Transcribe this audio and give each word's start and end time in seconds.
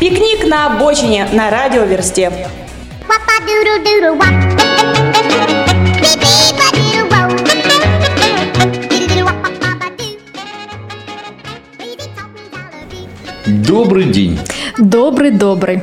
Пикник 0.00 0.46
на 0.46 0.66
обочине 0.66 1.28
на 1.32 1.50
радиоверсте. 1.50 2.32
Добрый 13.46 14.04
день! 14.04 14.38
Добрый-добрый. 14.78 15.82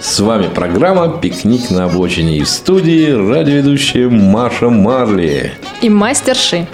С 0.00 0.18
вами 0.20 0.48
программа 0.48 1.08
«Пикник 1.20 1.70
на 1.70 1.84
обочине» 1.84 2.38
и 2.38 2.42
в 2.42 2.48
студии 2.48 3.10
радиоведущая 3.10 4.08
Маша 4.08 4.68
Марли. 4.68 5.52
И 5.80 5.88
мастерши. 5.88 6.66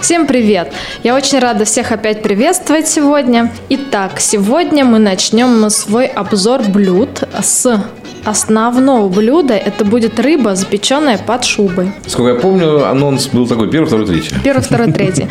Всем 0.00 0.26
привет! 0.26 0.72
Я 1.02 1.14
очень 1.14 1.38
рада 1.38 1.64
всех 1.64 1.92
опять 1.92 2.22
приветствовать 2.22 2.88
сегодня. 2.88 3.52
Итак, 3.68 4.18
сегодня 4.20 4.84
мы 4.84 4.98
начнем 4.98 5.68
свой 5.70 6.06
обзор 6.06 6.62
блюд 6.62 7.22
с 7.42 7.82
основного 8.24 9.08
блюда. 9.08 9.54
Это 9.54 9.84
будет 9.84 10.18
рыба, 10.18 10.54
запеченная 10.54 11.18
под 11.18 11.44
шубой. 11.44 11.92
Сколько 12.06 12.32
я 12.34 12.40
помню, 12.40 12.88
анонс 12.88 13.26
был 13.28 13.46
такой, 13.46 13.70
первый, 13.70 13.86
второй, 13.86 14.06
третий. 14.06 14.34
Первый, 14.42 14.62
второй, 14.62 14.92
третий. 14.92 15.28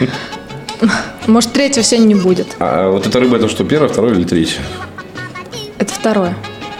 Может, 1.28 1.52
третьего 1.52 1.84
сегодня 1.84 2.14
не 2.14 2.16
будет. 2.16 2.48
А 2.60 2.90
вот 2.92 3.06
эта 3.08 3.20
рыба, 3.20 3.38
это 3.38 3.50
что, 3.50 3.64
первая, 3.64 3.90
второй 3.90 4.12
или 4.14 4.24
третья? 4.24 4.60
Это 5.78 5.94
второе. 5.94 6.36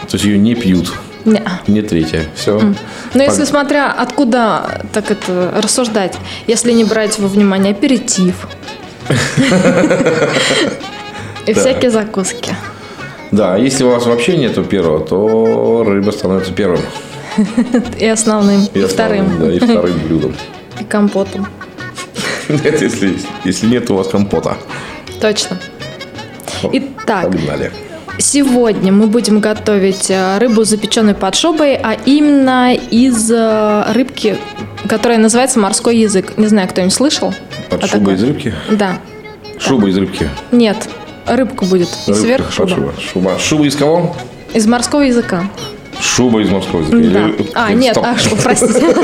То 0.08 0.14
есть 0.16 0.24
ее 0.24 0.38
не 0.38 0.54
пьют, 0.54 0.92
Не. 1.24 1.42
не 1.66 1.82
третья. 1.82 2.24
Все. 2.34 2.60
Но 3.14 3.22
если 3.22 3.44
смотря 3.44 3.90
откуда 3.90 4.82
так 4.92 5.10
это 5.10 5.52
рассуждать, 5.56 6.16
если 6.46 6.72
не 6.72 6.84
брать 6.84 7.18
во 7.18 7.28
внимание 7.28 7.72
аперитив 7.72 8.46
и 11.46 11.52
всякие 11.54 11.90
закуски. 11.90 12.54
Да, 13.32 13.56
если 13.56 13.84
у 13.84 13.90
вас 13.90 14.06
вообще 14.06 14.36
нету 14.36 14.64
первого, 14.64 15.00
то 15.00 15.84
рыба 15.86 16.10
становится 16.10 16.52
первым. 16.52 16.80
И 17.98 18.06
основным, 18.06 18.66
и, 18.74 18.80
вторым, 18.82 19.38
Да, 19.38 19.52
и 19.52 19.58
вторым 19.60 19.98
блюдом. 20.04 20.34
и 20.80 20.84
компотом. 20.84 21.46
Нет, 22.48 22.82
если, 22.82 23.16
если 23.44 23.66
нет 23.66 23.88
у 23.90 23.94
вас 23.94 24.08
компота. 24.08 24.56
Точно. 25.20 25.56
Итак, 26.72 27.26
Погнали. 27.30 27.70
Сегодня 28.20 28.92
мы 28.92 29.06
будем 29.06 29.40
готовить 29.40 30.10
э, 30.10 30.38
рыбу, 30.38 30.64
запеченную 30.64 31.14
под 31.14 31.34
шубой, 31.34 31.74
а 31.74 31.96
именно 32.04 32.74
из 32.74 33.30
э, 33.30 33.92
рыбки, 33.92 34.36
которая 34.88 35.18
называется 35.18 35.58
морской 35.58 35.96
язык. 35.98 36.36
Не 36.36 36.46
знаю, 36.46 36.68
кто-нибудь 36.68 36.94
слышал? 36.94 37.34
Под 37.68 37.84
о 37.84 37.86
шубой 37.86 38.00
такой? 38.00 38.14
из 38.14 38.22
рыбки? 38.22 38.54
Да. 38.70 38.98
Шуба 39.58 39.88
из 39.88 39.98
рыбки. 39.98 40.28
Нет, 40.52 40.88
рыбка 41.26 41.64
будет. 41.64 41.88
Рыбка 42.06 42.50
шуба. 42.50 42.68
шуба. 42.68 42.92
Шуба. 43.00 43.38
Шуба 43.38 43.64
из 43.66 43.76
кого? 43.76 44.16
Из 44.54 44.66
морского 44.66 45.02
языка. 45.02 45.44
Шуба 46.00 46.40
из 46.42 46.50
морского 46.50 46.80
языка. 46.80 46.96
Да. 46.98 47.28
Или- 47.28 47.50
А, 47.54 47.72
или 47.72 47.78
нет, 47.78 47.94
стоп. 47.94 48.06
а, 48.06 48.18
шу- 48.18 48.36
простите. 48.36 48.94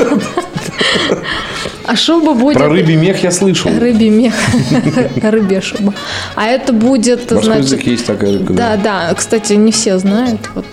А 1.85 1.95
шуба 1.95 2.33
будет... 2.33 2.57
Про 2.57 2.67
рыбий 2.67 2.95
мех 2.97 3.23
я 3.23 3.31
слышал. 3.31 3.71
Рыбий 3.79 4.09
мех. 4.09 4.33
Рыбья 5.23 5.61
шуба. 5.61 5.93
А 6.35 6.45
это 6.47 6.73
будет, 6.73 7.31
Морской 7.31 7.43
значит... 7.43 7.63
язык 7.63 7.83
есть 7.87 8.05
такая 8.05 8.33
рыбка. 8.33 8.51
Да, 8.53 8.75
да. 8.75 9.13
Кстати, 9.15 9.53
не 9.53 9.71
все 9.71 9.97
знают. 9.97 10.41
Вот 10.53 10.65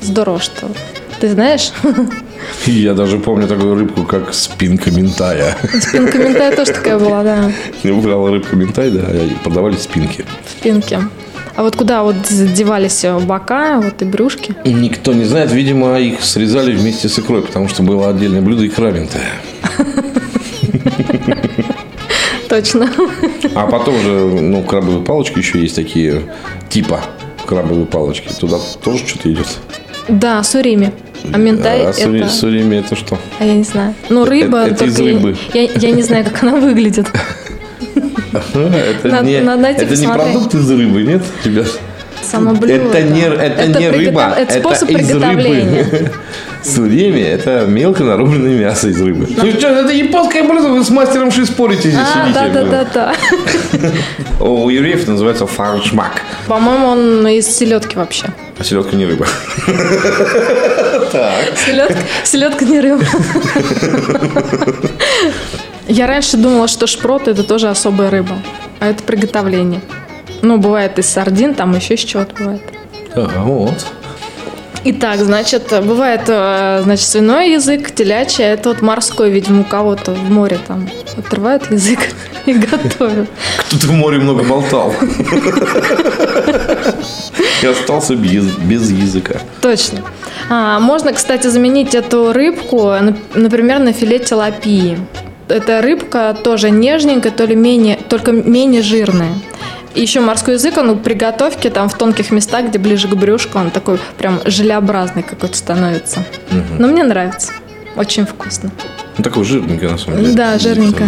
здорово, 0.00 0.40
что... 0.40 0.68
Ты 1.20 1.28
знаешь? 1.28 1.72
Я 2.66 2.94
даже 2.94 3.18
помню 3.18 3.46
такую 3.46 3.74
рыбку, 3.74 4.04
как 4.04 4.32
спинка 4.32 4.90
ментая. 4.90 5.56
Спинка 5.80 6.18
ментая 6.18 6.56
тоже 6.56 6.72
такая 6.72 6.98
была, 6.98 7.22
да. 7.22 7.52
Брала 7.84 8.30
рыбку 8.30 8.56
ментай, 8.56 8.90
да, 8.90 9.06
продавали 9.44 9.76
спинки. 9.76 10.24
Спинки. 10.58 10.98
А 11.54 11.62
вот 11.62 11.76
куда 11.76 12.02
вот 12.02 12.16
девались 12.28 13.04
бока, 13.26 13.80
вот 13.80 14.00
и 14.00 14.04
брюшки? 14.04 14.54
Никто 14.64 15.12
не 15.12 15.24
знает, 15.24 15.52
видимо, 15.52 15.98
их 15.98 16.22
срезали 16.24 16.74
вместе 16.74 17.08
с 17.08 17.18
икрой, 17.18 17.42
потому 17.42 17.68
что 17.68 17.82
было 17.82 18.08
отдельное 18.08 18.40
блюдо 18.40 18.66
икра 18.66 18.90
ментая. 18.90 19.32
Точно. 22.48 22.90
А 23.54 23.66
потом 23.66 23.98
же, 24.00 24.10
ну, 24.10 24.62
крабовые 24.62 25.02
палочки 25.02 25.38
еще 25.38 25.60
есть 25.60 25.76
такие, 25.76 26.22
типа 26.68 27.00
крабовые 27.46 27.86
палочки. 27.86 28.28
Туда 28.28 28.58
тоже 28.82 29.06
что-то 29.06 29.32
идет. 29.32 29.46
Да, 30.08 30.42
сурими. 30.42 30.92
А 31.32 31.38
ментай 31.38 31.86
а 31.86 31.92
сури- 31.92 32.20
это... 32.22 32.28
сурими 32.28 32.76
это 32.76 32.96
что? 32.96 33.18
А 33.38 33.44
я 33.44 33.54
не 33.54 33.62
знаю. 33.62 33.94
Ну, 34.08 34.24
рыба... 34.24 34.66
это 34.66 34.84
из 34.84 34.96
только 34.96 35.08
я- 35.08 35.14
рыбы. 35.14 35.36
Я, 35.54 35.62
я 35.62 35.90
не 35.92 36.02
знаю, 36.02 36.24
как 36.24 36.42
она 36.42 36.56
выглядит. 36.56 37.06
Это 38.32 39.22
не, 39.22 39.32
это 39.34 39.96
не 39.96 40.06
продукт 40.08 40.54
из 40.54 40.70
рыбы, 40.70 41.02
нет, 41.02 41.22
ребят? 41.44 41.66
Само 42.22 42.52
блюдо. 42.54 42.74
Это 42.74 43.02
не, 43.02 43.22
это 43.22 43.66
не 43.66 43.74
приготов- 43.90 44.06
рыба, 44.06 44.34
Это 44.38 44.60
способ 44.60 44.88
из 44.90 45.08
приготовления. 45.08 45.82
рыбы. 45.90 46.10
Сурими– 46.62 47.20
это 47.20 47.66
мелко 47.66 48.04
нарубленное 48.04 48.56
мясо 48.56 48.88
из 48.88 49.00
рыбы. 49.02 49.26
Ну 49.28 49.50
что, 49.50 49.66
это 49.66 49.92
японское 49.92 50.44
блюдо, 50.44 50.68
вы 50.68 50.84
с 50.84 50.90
мастером 50.90 51.32
ши 51.32 51.44
спорите 51.44 51.90
здесь 51.90 52.00
А, 52.14 52.32
да, 52.32 52.48
да, 52.48 52.64
да, 52.64 52.84
да. 52.94 53.14
У 54.44 54.68
евреев 54.70 55.02
это 55.02 55.10
называется 55.10 55.46
фаршмак. 55.48 56.22
По-моему, 56.46 56.86
он 56.86 57.26
из 57.26 57.48
селедки 57.48 57.96
вообще. 57.96 58.26
А 58.56 58.62
селедка 58.64 58.94
не 58.96 59.04
рыба. 59.06 59.26
Селедка, 61.66 61.96
селедка 62.24 62.64
не 62.64 62.80
рыба. 62.80 63.04
Я 65.88 66.06
раньше 66.06 66.36
думала, 66.36 66.68
что 66.68 66.86
шпрот 66.86 67.28
это 67.28 67.42
тоже 67.42 67.68
особая 67.68 68.10
рыба. 68.10 68.36
А 68.80 68.86
это 68.86 69.02
приготовление. 69.02 69.80
Ну, 70.42 70.58
бывает 70.58 70.98
из 70.98 71.08
сардин, 71.08 71.54
там 71.54 71.74
еще 71.74 71.94
из 71.94 72.00
чего-то 72.00 72.34
бывает. 72.36 72.62
А, 73.14 73.42
вот. 73.42 73.86
Итак, 74.84 75.20
значит, 75.20 75.72
бывает, 75.84 76.22
э, 76.26 76.80
значит, 76.82 77.06
свиной 77.06 77.52
язык, 77.52 77.92
телячий, 77.94 78.44
а 78.44 78.48
это 78.48 78.70
вот 78.70 78.82
морской, 78.82 79.30
видимо, 79.30 79.60
у 79.60 79.64
кого-то 79.64 80.10
в 80.10 80.28
море 80.28 80.58
там 80.66 80.88
отрывают 81.16 81.70
язык 81.70 82.00
и 82.46 82.52
готовят. 82.54 83.28
Кто-то 83.58 83.86
в 83.86 83.92
море 83.92 84.18
много 84.18 84.42
болтал. 84.42 84.92
И 87.62 87.66
остался 87.66 88.16
без, 88.16 88.44
без 88.56 88.90
языка. 88.90 89.36
Точно. 89.60 90.00
А, 90.50 90.80
можно, 90.80 91.12
кстати, 91.12 91.46
заменить 91.46 91.94
эту 91.94 92.32
рыбку, 92.32 92.78
нап- 92.78 93.18
например, 93.34 93.78
на 93.78 93.92
филе 93.92 94.18
тилапии. 94.18 94.98
Эта 95.48 95.82
рыбка 95.82 96.36
тоже 96.42 96.70
нежненькая, 96.70 97.32
то 97.32 97.44
ли 97.44 97.54
менее, 97.54 97.98
только 98.08 98.32
менее 98.32 98.82
жирная. 98.82 99.32
И 99.94 100.00
еще 100.00 100.20
морской 100.20 100.54
язык, 100.54 100.78
он 100.78 100.98
при 101.00 101.14
готовке, 101.14 101.68
там 101.68 101.88
в 101.88 101.94
тонких 101.94 102.30
местах, 102.30 102.68
где 102.68 102.78
ближе 102.78 103.08
к 103.08 103.14
брюшку, 103.14 103.58
он 103.58 103.70
такой 103.70 103.98
прям 104.16 104.40
желеобразный 104.44 105.22
какой-то 105.22 105.56
становится. 105.56 106.24
Но 106.78 106.88
мне 106.88 107.04
нравится. 107.04 107.52
Очень 107.96 108.24
вкусно. 108.24 108.70
Ну, 109.18 109.24
такой 109.24 109.44
жирненький, 109.44 109.86
на 109.86 109.98
самом 109.98 110.22
деле. 110.22 110.34
Да, 110.34 110.58
жирненько. 110.58 111.04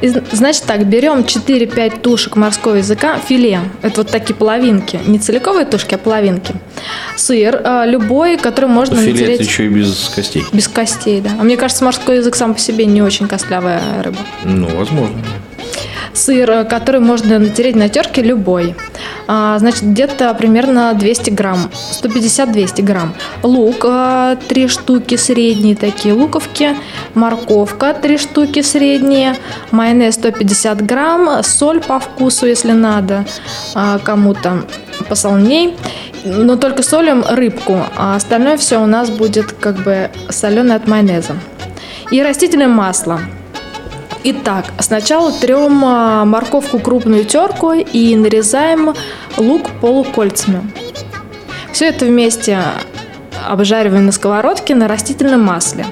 И, 0.00 0.06
зн- 0.06 0.24
значит 0.32 0.64
так, 0.64 0.86
берем 0.86 1.20
4-5 1.20 2.00
тушек 2.00 2.36
морского 2.36 2.76
языка, 2.76 3.18
филе, 3.18 3.60
это 3.82 4.02
вот 4.02 4.10
такие 4.10 4.34
половинки, 4.34 4.98
не 5.06 5.18
целиковые 5.18 5.66
тушки, 5.66 5.94
а 5.94 5.98
половинки. 5.98 6.54
Сыр, 7.16 7.60
э, 7.62 7.84
любой, 7.86 8.36
который 8.38 8.70
можно 8.70 8.96
Филе 8.96 9.12
натереть 9.12 9.40
еще 9.40 9.66
и 9.66 9.68
без 9.68 10.10
костей. 10.14 10.44
без 10.52 10.68
костей, 10.68 11.20
да. 11.20 11.30
А 11.38 11.42
мне 11.44 11.56
кажется, 11.56 11.84
морской 11.84 12.16
язык 12.16 12.34
сам 12.34 12.54
по 12.54 12.60
себе 12.60 12.86
не 12.86 13.02
очень 13.02 13.28
костлявая 13.28 13.80
рыба. 14.02 14.18
Ну, 14.44 14.68
возможно. 14.74 15.16
Сыр, 16.12 16.50
э, 16.50 16.64
который 16.64 17.00
можно 17.00 17.38
натереть 17.38 17.76
на 17.76 17.88
терке, 17.88 18.22
любой. 18.22 18.74
А, 19.26 19.58
значит, 19.58 19.82
где-то 19.82 20.34
примерно 20.34 20.92
200 20.94 21.30
грамм, 21.30 21.70
150-200 22.02 22.82
грамм. 22.82 23.14
Лук, 23.42 23.86
3 24.48 24.68
штуки 24.68 25.16
средние 25.16 25.76
такие 25.76 26.14
луковки. 26.14 26.76
Морковка, 27.14 27.94
3 27.94 28.18
штуки 28.18 28.62
средние. 28.62 29.36
Майонез 29.70 30.14
150 30.14 30.84
грамм. 30.84 31.42
Соль 31.42 31.80
по 31.80 32.00
вкусу, 32.00 32.46
если 32.46 32.72
надо 32.72 33.24
а, 33.74 33.98
кому-то 33.98 34.64
посолней. 35.08 35.74
Но 36.24 36.56
только 36.56 36.82
солим 36.82 37.24
рыбку, 37.28 37.78
а 37.96 38.16
остальное 38.16 38.56
все 38.56 38.82
у 38.82 38.86
нас 38.86 39.10
будет 39.10 39.52
как 39.52 39.76
бы 39.76 40.10
соленое 40.28 40.76
от 40.76 40.86
майонеза. 40.86 41.34
И 42.10 42.22
растительное 42.22 42.68
масло. 42.68 43.20
Итак, 44.22 44.66
сначала 44.80 45.32
трем 45.32 45.82
а, 45.84 46.24
морковку 46.24 46.78
крупную 46.78 47.24
терку 47.24 47.72
и 47.72 48.16
нарезаем 48.16 48.94
лук 49.38 49.70
полукольцами. 49.80 50.70
Все 51.72 51.86
это 51.86 52.04
вместе 52.04 52.58
обжариваем 53.48 54.06
на 54.06 54.12
сковородке 54.12 54.74
на 54.74 54.88
растительном 54.88 55.42
масле. 55.42 55.86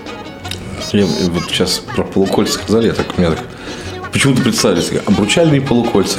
Я 0.92 1.06
вот 1.06 1.44
сейчас 1.48 1.78
про 1.78 2.04
полукольца 2.04 2.54
сказали, 2.54 2.88
я 2.88 2.92
так, 2.92 3.06
у 3.16 3.20
меня 3.20 3.30
так 3.30 3.40
почему-то 4.12 4.42
представили, 4.42 4.80
такие, 4.80 5.02
обручальные 5.06 5.60
полукольца. 5.60 6.18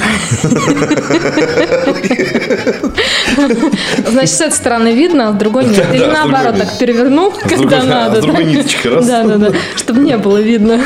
Значит, 4.06 4.30
с 4.34 4.40
этой 4.40 4.52
стороны 4.52 4.94
видно, 4.94 5.28
а 5.28 5.32
с 5.32 5.34
другой 5.36 5.66
нет. 5.66 5.86
Или 5.92 6.06
наоборот, 6.06 6.56
так 6.56 6.78
перевернул, 6.78 7.32
когда 7.32 7.82
надо. 7.84 8.20
с 8.20 8.24
другой 8.24 8.44
ниточкой 8.44 8.94
раз. 8.94 9.06
Да, 9.06 9.24
да, 9.24 9.36
да. 9.36 9.52
Чтобы 9.76 10.00
не 10.00 10.16
было 10.16 10.40
видно. 10.40 10.80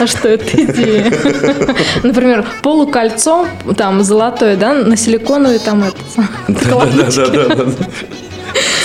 А 0.00 0.06
что 0.06 0.28
это 0.28 0.62
идея? 0.62 1.04
Например, 2.02 2.46
полукольцо, 2.62 3.46
там, 3.76 4.02
золотое, 4.04 4.56
да, 4.56 4.74
на 4.74 4.96
силиконовой 4.96 5.58
там 5.58 5.84
это... 5.84 5.98
Да-да-да. 6.46 7.72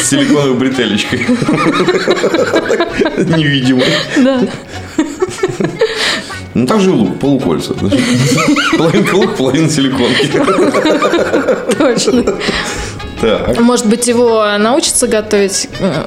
С 0.02 0.10
силиконовой 0.10 0.56
бретелечкой. 0.56 1.20
Невидимой. 3.38 3.86
Да. 4.18 4.42
Ну, 6.56 6.68
так 6.68 6.80
же 6.82 6.90
и 6.90 6.94
лук, 6.94 7.20
полукольца. 7.20 7.74
Половинка 8.78 9.16
лук, 9.16 9.36
половина 9.36 9.70
силиконки. 9.70 10.32
Точно. 11.78 12.24
Так. 13.22 13.60
Может 13.60 13.86
быть, 13.88 14.08
его 14.08 14.46
научатся 14.58 15.08
готовить, 15.08 15.70
э, 15.80 16.06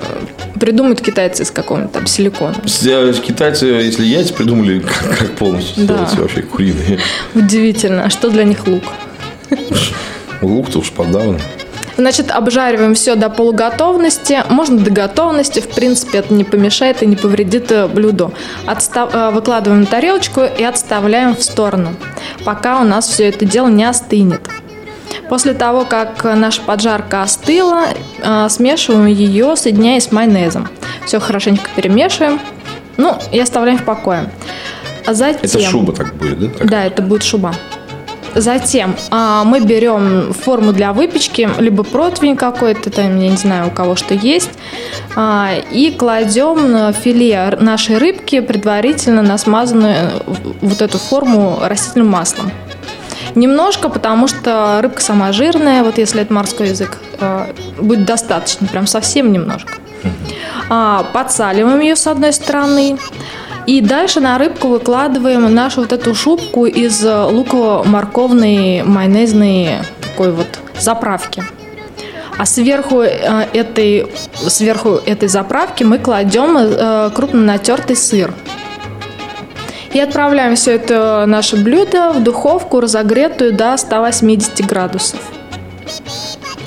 придумают 0.59 1.01
китайцы 1.01 1.43
из 1.43 1.51
какого-нибудь 1.51 1.93
там 1.93 2.07
силикона. 2.07 2.55
Э, 2.85 3.13
Китайцы, 3.27 3.67
если 3.67 4.05
яйца 4.05 4.35
придумали, 4.35 4.79
как, 4.81 5.19
как 5.19 5.31
полностью 5.37 5.87
Да. 5.87 5.95
сделать 5.95 6.15
вообще 6.19 6.43
куриные. 6.43 6.99
Удивительно. 7.35 8.05
А 8.05 8.11
что 8.11 8.31
для 8.31 8.45
них 8.45 8.67
лук? 8.67 8.83
Лук-то 10.43 10.79
уж 10.81 10.91
подавно. 10.91 11.39
Значит, 11.99 12.31
обжариваем 12.31 12.95
все 12.95 13.15
до 13.15 13.31
полуготовности. 13.31 14.45
Можно 14.51 14.79
до 14.79 14.91
готовности. 14.91 15.61
В 15.61 15.69
принципе, 15.69 16.19
это 16.19 16.35
не 16.35 16.45
помешает 16.45 17.03
и 17.03 17.07
не 17.07 17.17
повредит 17.17 17.73
э, 17.73 17.87
блюду. 17.89 18.35
Отстав- 18.67 19.15
э, 19.15 19.31
Выкладываем 19.31 19.81
на 19.83 19.87
тарелочку 19.87 20.43
и 20.43 20.63
отставляем 20.63 21.35
в 21.35 21.43
сторону, 21.43 21.95
пока 22.45 22.81
у 22.83 22.85
нас 22.85 23.09
все 23.09 23.29
это 23.29 23.47
дело 23.47 23.69
не 23.69 23.85
остынет. 23.85 24.43
После 25.29 25.55
того, 25.55 25.85
как 25.85 26.23
наша 26.25 26.63
поджарка 26.63 27.23
остыла, 27.23 27.87
э, 28.19 28.49
смешиваем 28.49 29.07
ее, 29.07 29.57
соединяя 29.57 30.01
с 30.01 30.13
майонезом. 30.13 30.69
Все 31.05 31.19
хорошенько 31.19 31.69
перемешиваем. 31.75 32.41
Ну, 32.97 33.17
и 33.33 33.41
оставляем 33.41 33.79
в 33.79 33.85
покое. 33.85 34.31
А 35.07 35.15
затем... 35.15 35.41
Это 35.43 35.61
шуба 35.61 35.93
так 35.93 36.15
будет, 36.15 36.39
да? 36.39 36.49
Так. 36.49 36.67
Да, 36.69 36.85
это 36.85 37.03
будет 37.03 37.23
шуба. 37.23 37.55
Затем 38.35 38.95
а, 39.11 39.45
мы 39.45 39.61
берем 39.61 40.35
форму 40.35 40.75
для 40.75 40.93
выпечки, 40.93 41.49
либо 41.59 41.85
противень 41.85 42.37
какой-то, 42.37 42.91
там, 42.91 43.19
я 43.19 43.31
не 43.31 43.37
знаю, 43.37 43.69
у 43.69 43.71
кого 43.71 43.97
что 43.97 44.13
есть, 44.13 44.51
а, 45.15 45.53
и 45.71 45.91
кладем 45.91 46.93
филе 46.93 47.57
нашей 47.59 47.97
рыбки, 47.97 48.41
предварительно 48.41 49.23
на 49.23 49.39
смазанную 49.39 50.11
вот 50.61 50.83
эту 50.83 50.99
форму 50.99 51.61
растительным 51.63 52.09
маслом. 52.09 52.51
Немножко, 53.37 53.91
потому 53.91 54.29
что 54.29 54.81
рыбка 54.83 55.03
сама 55.03 55.31
жирная, 55.31 55.85
вот 55.85 55.99
если 55.99 56.23
это 56.23 56.33
морской 56.33 56.71
язык, 56.71 56.99
а, 57.21 57.49
будет 57.79 58.07
достаточно, 58.07 58.67
прям 58.67 58.87
совсем 58.87 59.31
немножко. 59.31 59.75
А, 60.71 61.05
подсаливаем 61.13 61.81
ее 61.81 61.97
с 61.97 62.07
одной 62.07 62.33
стороны. 62.33 62.97
И 63.67 63.81
дальше 63.81 64.21
на 64.21 64.39
рыбку 64.39 64.69
выкладываем 64.69 65.53
нашу 65.53 65.83
вот 65.83 65.93
эту 65.93 66.15
шубку 66.15 66.67
из 66.67 67.05
э, 67.05 67.25
луково-морковной 67.25 68.85
майонезной 68.85 69.81
такой 70.01 70.31
вот 70.31 70.47
заправки. 70.79 71.43
А 72.39 72.47
сверху 72.47 73.01
э, 73.01 73.47
этой, 73.53 74.07
сверху 74.37 75.01
этой 75.05 75.29
заправки 75.29 75.83
мы 75.83 75.99
кладем 75.99 76.57
э, 76.57 77.11
крупно 77.13 77.41
натертый 77.41 77.97
сыр. 77.97 78.33
И 79.97 79.99
отправляем 79.99 80.57
все 80.57 80.73
это 80.75 81.25
наше 81.27 81.57
блюдо 81.57 82.13
в 82.13 82.23
духовку, 82.23 82.81
разогретую 82.81 83.55
до 83.55 83.75
180 83.79 84.67
градусов. 84.67 85.19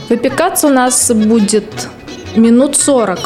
Выпекаться 0.10 0.66
у 0.66 0.72
нас 0.72 1.12
будет 1.12 1.90
минут 2.36 2.76
40. 2.76 3.20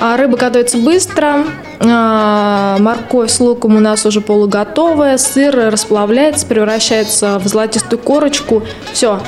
А 0.00 0.16
рыба 0.16 0.38
готовится 0.38 0.78
быстро. 0.78 1.44
А, 1.80 2.78
Морковь 2.78 3.30
с 3.30 3.40
луком 3.40 3.76
у 3.76 3.80
нас 3.80 4.06
уже 4.06 4.22
полуготовая. 4.22 5.18
Сыр 5.18 5.54
расплавляется, 5.70 6.46
превращается 6.46 7.38
в 7.38 7.46
золотистую 7.46 7.98
корочку. 7.98 8.62
Все, 8.94 9.20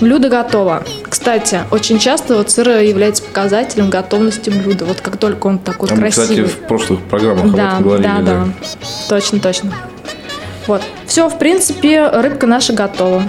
блюдо 0.00 0.28
готово. 0.28 0.82
Кстати, 1.08 1.60
очень 1.70 1.98
часто 1.98 2.36
вот 2.36 2.50
сыр 2.50 2.68
является 2.80 3.22
показателем 3.22 3.90
готовности 3.90 4.50
блюда. 4.50 4.84
Вот 4.84 5.00
как 5.00 5.16
только 5.16 5.46
он 5.46 5.58
такой 5.58 5.88
А 5.90 5.94
мы, 5.94 6.10
кстати, 6.10 6.28
красивый. 6.28 6.50
в 6.50 6.58
прошлых 6.66 7.00
программах 7.02 7.44
об 7.46 7.56
Да, 7.56 7.68
этом 7.72 7.82
говорили. 7.82 8.06
да, 8.06 8.20
да. 8.22 8.46
Точно, 9.08 9.40
точно. 9.40 9.72
Вот. 10.66 10.82
Все, 11.06 11.28
в 11.28 11.38
принципе, 11.38 12.08
рыбка 12.08 12.46
наша 12.46 12.72
готова. 12.72 13.22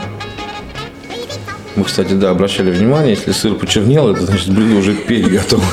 Мы, 1.75 1.83
кстати, 1.83 2.13
да, 2.13 2.31
обращали 2.31 2.71
внимание, 2.71 3.11
если 3.11 3.31
сыр 3.31 3.53
почернел, 3.53 4.09
это 4.09 4.25
значит 4.25 4.49
блюдо 4.49 4.75
уже 4.79 4.93
петь 4.95 5.29
готово. 5.29 5.63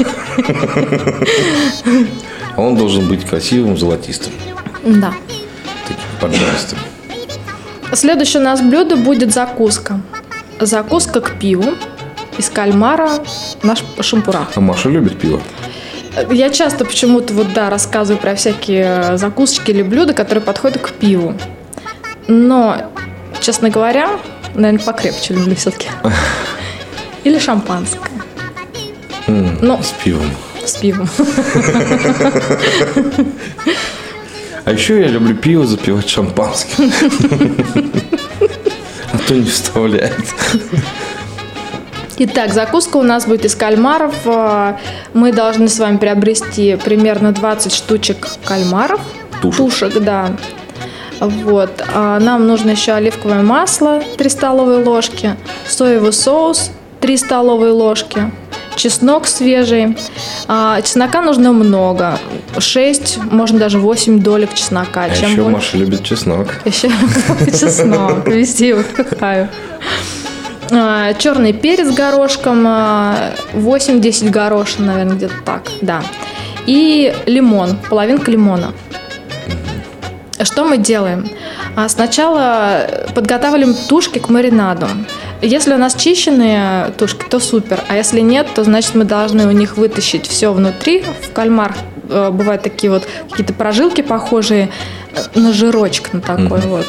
А 2.56 2.60
Он 2.60 2.76
должен 2.76 3.08
быть 3.08 3.24
красивым, 3.24 3.76
золотистым, 3.76 4.32
Да. 4.84 5.12
таким 5.88 5.96
поджаристым. 6.20 6.78
Следующее 7.94 8.40
у 8.42 8.44
нас 8.44 8.60
блюдо 8.60 8.96
будет 8.96 9.32
закуска. 9.32 10.00
Закуска 10.60 11.20
к 11.20 11.38
пиву 11.38 11.74
из 12.38 12.48
кальмара 12.50 13.10
наш 13.62 13.82
шампура. 14.00 14.46
А 14.54 14.60
Маша 14.60 14.88
любит 14.88 15.18
пиво. 15.18 15.40
Я 16.30 16.50
часто 16.50 16.84
почему-то 16.84 17.34
вот 17.34 17.52
да 17.52 17.70
рассказываю 17.70 18.20
про 18.20 18.34
всякие 18.34 19.16
закусочки 19.18 19.70
или 19.72 19.82
блюда, 19.82 20.14
которые 20.14 20.42
подходят 20.44 20.80
к 20.80 20.92
пиву. 20.92 21.34
Но, 22.28 22.90
честно 23.40 23.68
говоря, 23.68 24.08
наверное, 24.54 24.84
покрепче 24.84 25.34
люблю 25.34 25.54
все-таки. 25.56 25.88
Или 27.24 27.38
шампанское 27.38 28.10
М, 29.26 29.58
Ну. 29.60 29.82
С 29.82 29.92
пивом. 30.02 30.30
с 30.64 30.76
пивом. 30.76 31.08
А 34.66 34.72
еще 34.72 34.98
я 34.98 35.08
люблю 35.08 35.34
пиво 35.36 35.66
запивать 35.66 36.08
шампанским. 36.08 36.90
А 39.14 39.18
то 39.28 39.34
не 39.34 39.44
вставляет. 39.48 40.12
Итак, 42.18 42.52
закуска 42.52 42.96
у 42.96 43.02
нас 43.02 43.26
будет 43.26 43.44
из 43.44 43.54
кальмаров. 43.54 44.14
А, 44.24 44.76
Мы 45.14 45.32
должны 45.32 45.68
с 45.68 45.78
вами 45.78 45.98
приобрести 45.98 46.76
примерно 46.76 47.32
20 47.32 47.72
штучек 47.72 48.28
кальмаров. 48.44 49.00
Тушек. 49.40 49.94
да. 50.02 50.30
Вот. 51.20 51.82
А 51.94 52.18
Нам 52.18 52.46
нужно 52.46 52.70
еще 52.70 52.92
оливковое 52.92 53.42
масло 53.42 54.02
3 54.18 54.28
столовые 54.30 54.84
ложки, 54.84 55.36
соевый 55.66 56.12
соус 56.12 56.70
3 57.00 57.16
столовые 57.16 57.72
ложки, 57.72 58.30
чеснок 58.76 59.26
свежий. 59.26 59.96
А, 60.48 60.80
Чеснока 60.82 61.22
нужно 61.22 61.52
много. 61.52 62.18
6, 62.58 63.18
можно 63.30 63.58
даже 63.58 63.78
8 63.78 64.20
долек 64.20 64.54
чеснока. 64.54 65.04
А 65.04 65.10
Чем 65.10 65.30
еще 65.32 65.42
больше- 65.42 65.50
Маша 65.50 65.76
любит 65.78 66.02
чеснок. 66.04 66.48
еще 66.64 66.88
чеснок, 67.50 68.26
везде 68.26 68.68
его 68.68 68.82
пихаю. 68.82 69.48
А, 70.70 71.12
Черный 71.14 71.52
перец 71.52 71.94
горошком, 71.94 72.64
а, 72.66 73.32
8-10 73.52 74.30
горошин, 74.30 74.86
наверное, 74.86 75.16
где-то 75.16 75.34
так, 75.44 75.62
да. 75.82 76.02
И 76.66 77.14
лимон, 77.26 77.76
половинка 77.90 78.30
лимона. 78.30 78.72
Что 80.42 80.64
мы 80.64 80.78
делаем? 80.78 81.28
А, 81.76 81.88
Сначала 81.88 82.86
подготавливаем 83.14 83.74
тушки 83.88 84.18
к 84.18 84.28
маринаду. 84.28 84.86
Если 85.42 85.74
у 85.74 85.78
нас 85.78 85.94
чищенные 85.94 86.92
тушки, 86.96 87.24
то 87.28 87.38
супер. 87.40 87.80
А 87.88 87.96
если 87.96 88.20
нет, 88.20 88.46
то 88.54 88.64
значит 88.64 88.94
мы 88.94 89.04
должны 89.04 89.46
у 89.46 89.50
них 89.50 89.76
вытащить 89.76 90.26
все 90.26 90.52
внутри. 90.52 91.04
В 91.22 91.32
кальмар 91.32 91.76
э, 92.08 92.30
бывают 92.30 92.62
такие 92.62 92.90
вот 92.90 93.06
какие-то 93.30 93.52
прожилки 93.52 94.00
похожие 94.00 94.70
э, 95.12 95.38
на 95.38 95.52
жирочек, 95.52 96.12
на 96.12 96.20
такой 96.20 96.60
вот. 96.60 96.86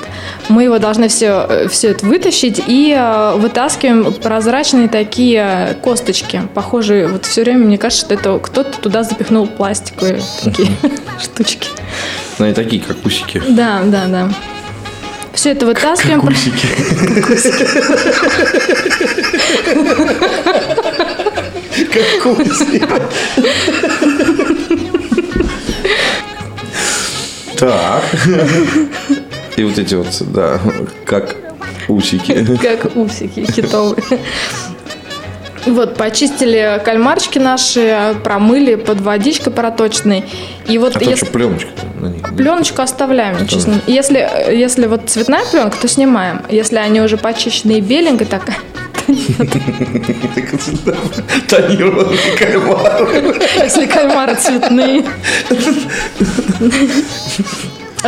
Мы 0.47 0.63
его 0.63 0.79
должны 0.79 1.07
все, 1.07 1.67
все 1.69 1.89
это 1.89 2.05
вытащить 2.05 2.63
и 2.65 2.95
э, 2.97 3.35
вытаскиваем 3.35 4.13
прозрачные 4.13 4.87
такие 4.87 5.77
косточки, 5.81 6.41
похожие. 6.53 7.07
Вот 7.07 7.25
все 7.25 7.43
время 7.43 7.65
мне 7.65 7.77
кажется, 7.77 8.05
что 8.05 8.13
это 8.13 8.39
кто-то 8.39 8.79
туда 8.79 9.03
запихнул 9.03 9.47
пластиковые 9.47 10.21
такие 10.43 10.69
штучки. 11.21 11.69
Ну, 12.39 12.45
они 12.45 12.53
такие, 12.53 12.81
как 12.81 12.97
усики. 13.05 13.41
Да, 13.49 13.81
да, 13.85 14.05
да. 14.07 14.29
Все 15.35 15.51
это 15.51 15.65
вытаскиваем. 15.65 16.25
Усики. 16.25 16.67
Как 21.91 22.25
усики. 22.25 22.83
Так. 27.57 28.03
И 29.57 29.63
вот 29.63 29.77
эти 29.77 29.95
вот, 29.95 30.07
да, 30.33 30.59
как 31.05 31.35
усики. 31.87 32.57
Как 32.61 32.95
усики 32.95 33.45
китовые. 33.45 34.19
Вот, 35.65 35.95
почистили 35.97 36.79
кальмарчики 36.83 37.39
наши, 37.39 38.15
промыли 38.23 38.75
под 38.75 39.01
водичкой 39.01 39.51
проточной. 39.51 40.23
И 40.67 40.77
вот 40.77 40.95
А 40.95 40.99
если 40.99 41.25
что, 41.25 41.33
пленочка 41.33 41.69
на 41.99 42.07
них? 42.07 42.35
пленочку 42.35 42.81
оставляем, 42.81 43.47
с 43.49 43.67
ним. 43.67 43.81
Если, 43.87 44.27
если 44.51 44.87
вот 44.87 45.09
цветная 45.09 45.43
пленка, 45.49 45.77
то 45.81 45.87
снимаем. 45.87 46.41
Если 46.49 46.77
они 46.77 47.01
уже 47.01 47.17
почищенные 47.17 47.81
беленькой, 47.81 48.27
так 48.27 48.43
Тонированный 51.47 52.17
кальмар. 52.39 53.07
если 53.63 53.85
кальмары 53.85 54.35
цветные. 54.35 55.03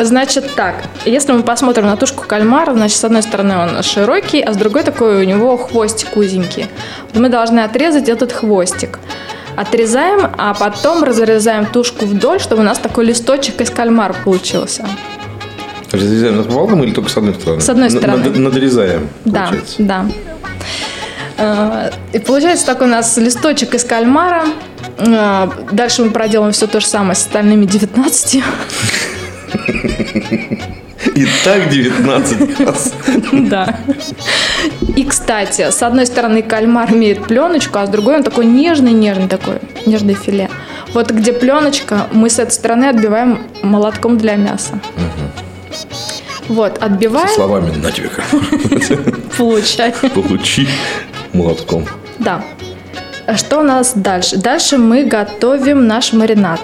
Значит 0.01 0.53
так, 0.55 0.75
если 1.05 1.31
мы 1.31 1.43
посмотрим 1.43 1.85
на 1.87 1.97
тушку 1.97 2.23
кальмара, 2.27 2.73
значит, 2.73 2.97
с 2.97 3.03
одной 3.03 3.23
стороны 3.23 3.57
он 3.57 3.83
широкий, 3.83 4.41
а 4.41 4.53
с 4.53 4.57
другой 4.57 4.83
такой 4.83 5.21
у 5.21 5.23
него 5.23 5.57
хвостик 5.57 6.15
узенький. 6.17 6.67
Вот 7.11 7.19
мы 7.21 7.29
должны 7.29 7.61
отрезать 7.61 8.09
этот 8.09 8.31
хвостик. 8.31 8.99
Отрезаем, 9.55 10.29
а 10.37 10.53
потом 10.53 11.03
разрезаем 11.03 11.65
тушку 11.65 12.05
вдоль, 12.05 12.39
чтобы 12.39 12.61
у 12.61 12.65
нас 12.65 12.77
такой 12.77 13.05
листочек 13.05 13.59
из 13.59 13.71
кальмара 13.71 14.13
получился. 14.23 14.87
Разрезаем 15.91 16.37
напополам 16.37 16.83
или 16.83 16.91
только 16.91 17.09
с 17.09 17.17
одной 17.17 17.33
стороны? 17.33 17.61
С 17.61 17.69
одной 17.69 17.89
стороны. 17.89 18.23
над- 18.25 18.37
надрезаем, 18.37 19.09
Да, 19.25 19.45
получается. 19.45 19.75
да. 19.79 20.05
Э, 21.37 21.89
И 22.13 22.19
получается 22.19 22.65
такой 22.65 22.87
у 22.87 22.89
нас 22.91 23.15
листочек 23.17 23.73
из 23.73 23.83
кальмара. 23.83 24.43
Э, 24.97 25.47
Дальше 25.71 26.03
мы 26.03 26.11
проделаем 26.11 26.51
все 26.51 26.67
то 26.67 26.79
же 26.79 26.85
самое 26.85 27.15
с 27.15 27.19
остальными 27.19 27.65
19. 27.65 28.43
И 31.15 31.27
так 31.43 31.69
19 31.69 32.59
раз. 32.59 32.93
Да. 33.33 33.79
И, 34.95 35.03
кстати, 35.03 35.69
с 35.71 35.81
одной 35.83 36.05
стороны 36.05 36.41
кальмар 36.41 36.91
имеет 36.91 37.23
пленочку, 37.23 37.79
а 37.79 37.85
с 37.85 37.89
другой 37.89 38.17
он 38.17 38.23
такой 38.23 38.45
нежный-нежный 38.45 39.27
такой, 39.27 39.59
нежное 39.85 40.15
филе. 40.15 40.49
Вот 40.93 41.11
где 41.11 41.33
пленочка, 41.33 42.07
мы 42.11 42.29
с 42.29 42.39
этой 42.39 42.51
стороны 42.51 42.85
отбиваем 42.85 43.43
молотком 43.63 44.17
для 44.17 44.35
мяса. 44.35 44.79
Вот, 46.47 46.77
Со 46.77 46.85
отбиваем, 46.85 47.27
словами 47.29 47.71
«на 47.75 47.91
тебе 47.91 48.09
кальмар». 48.09 49.19
получаем. 49.37 49.93
Получи 50.09 50.67
молотком. 51.33 51.85
Да. 52.19 52.41
А 53.25 53.35
Что 53.35 53.59
у 53.59 53.63
нас 53.63 53.93
дальше? 53.93 54.37
Дальше 54.37 54.77
мы 54.77 55.03
готовим 55.03 55.87
наш 55.87 56.13
маринад. 56.13 56.61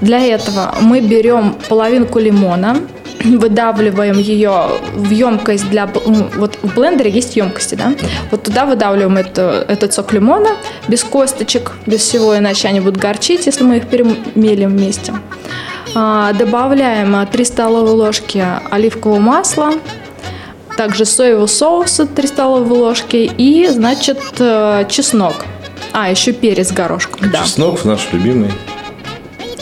Для 0.00 0.18
этого 0.18 0.74
мы 0.80 1.00
берем 1.00 1.56
половинку 1.68 2.18
лимона, 2.18 2.76
выдавливаем 3.24 4.18
ее 4.18 4.68
в 4.94 5.10
емкость 5.10 5.68
для... 5.68 5.88
ну, 6.06 6.28
Вот 6.36 6.58
в 6.62 6.74
блендере 6.74 7.10
есть 7.10 7.36
емкости, 7.36 7.74
да? 7.74 7.94
Вот 8.30 8.44
туда 8.44 8.64
выдавливаем 8.64 9.16
это, 9.16 9.64
этот 9.68 9.92
сок 9.92 10.12
лимона 10.12 10.50
без 10.88 11.04
косточек, 11.04 11.72
без 11.86 12.00
всего, 12.00 12.36
иначе 12.36 12.68
они 12.68 12.80
будут 12.80 12.98
горчить, 12.98 13.46
если 13.46 13.64
мы 13.64 13.76
их 13.78 13.88
перемелим 13.88 14.70
вместе. 14.70 15.12
А, 15.94 16.32
Добавляем 16.32 17.16
а, 17.16 17.26
3 17.26 17.44
столовые 17.44 17.94
ложки 17.94 18.44
оливкового 18.70 19.18
масла, 19.18 19.72
также 20.76 21.04
соевого 21.04 21.46
соуса 21.46 22.06
3 22.06 22.28
столовые 22.28 22.80
ложки 22.80 23.30
и, 23.36 23.66
значит, 23.68 24.20
э, 24.38 24.86
чеснок. 24.88 25.44
А, 25.92 26.08
еще 26.08 26.32
перец 26.32 26.72
горошком, 26.72 27.30
да. 27.30 27.42
Чеснок 27.42 27.84
наш 27.84 28.08
любимый. 28.12 28.50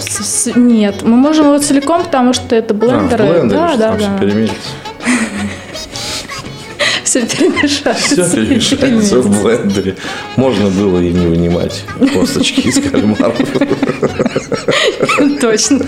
С- 0.01 0.25
с- 0.25 0.57
Нет, 0.57 1.03
мы 1.03 1.17
можем 1.17 1.47
его 1.47 1.59
целиком, 1.59 2.05
потому 2.05 2.33
что 2.33 2.55
это 2.57 2.75
А, 2.75 2.77
блендеры. 2.77 3.25
блендере, 3.25 3.61
да, 3.61 3.77
да, 3.77 3.97
да. 3.97 4.19
перемелится. 4.19 4.57
Все 7.05 7.27
перемешается. 7.27 8.25
Все 8.25 8.31
перемешается 8.37 9.21
в 9.21 9.43
блендере. 9.43 9.97
Можно 10.37 10.69
было 10.69 11.01
и 11.01 11.13
не 11.13 11.27
вынимать 11.27 11.85
косточки 12.13 12.61
из 12.61 12.81
кальмаров. 12.91 13.37
Точно. 15.41 15.81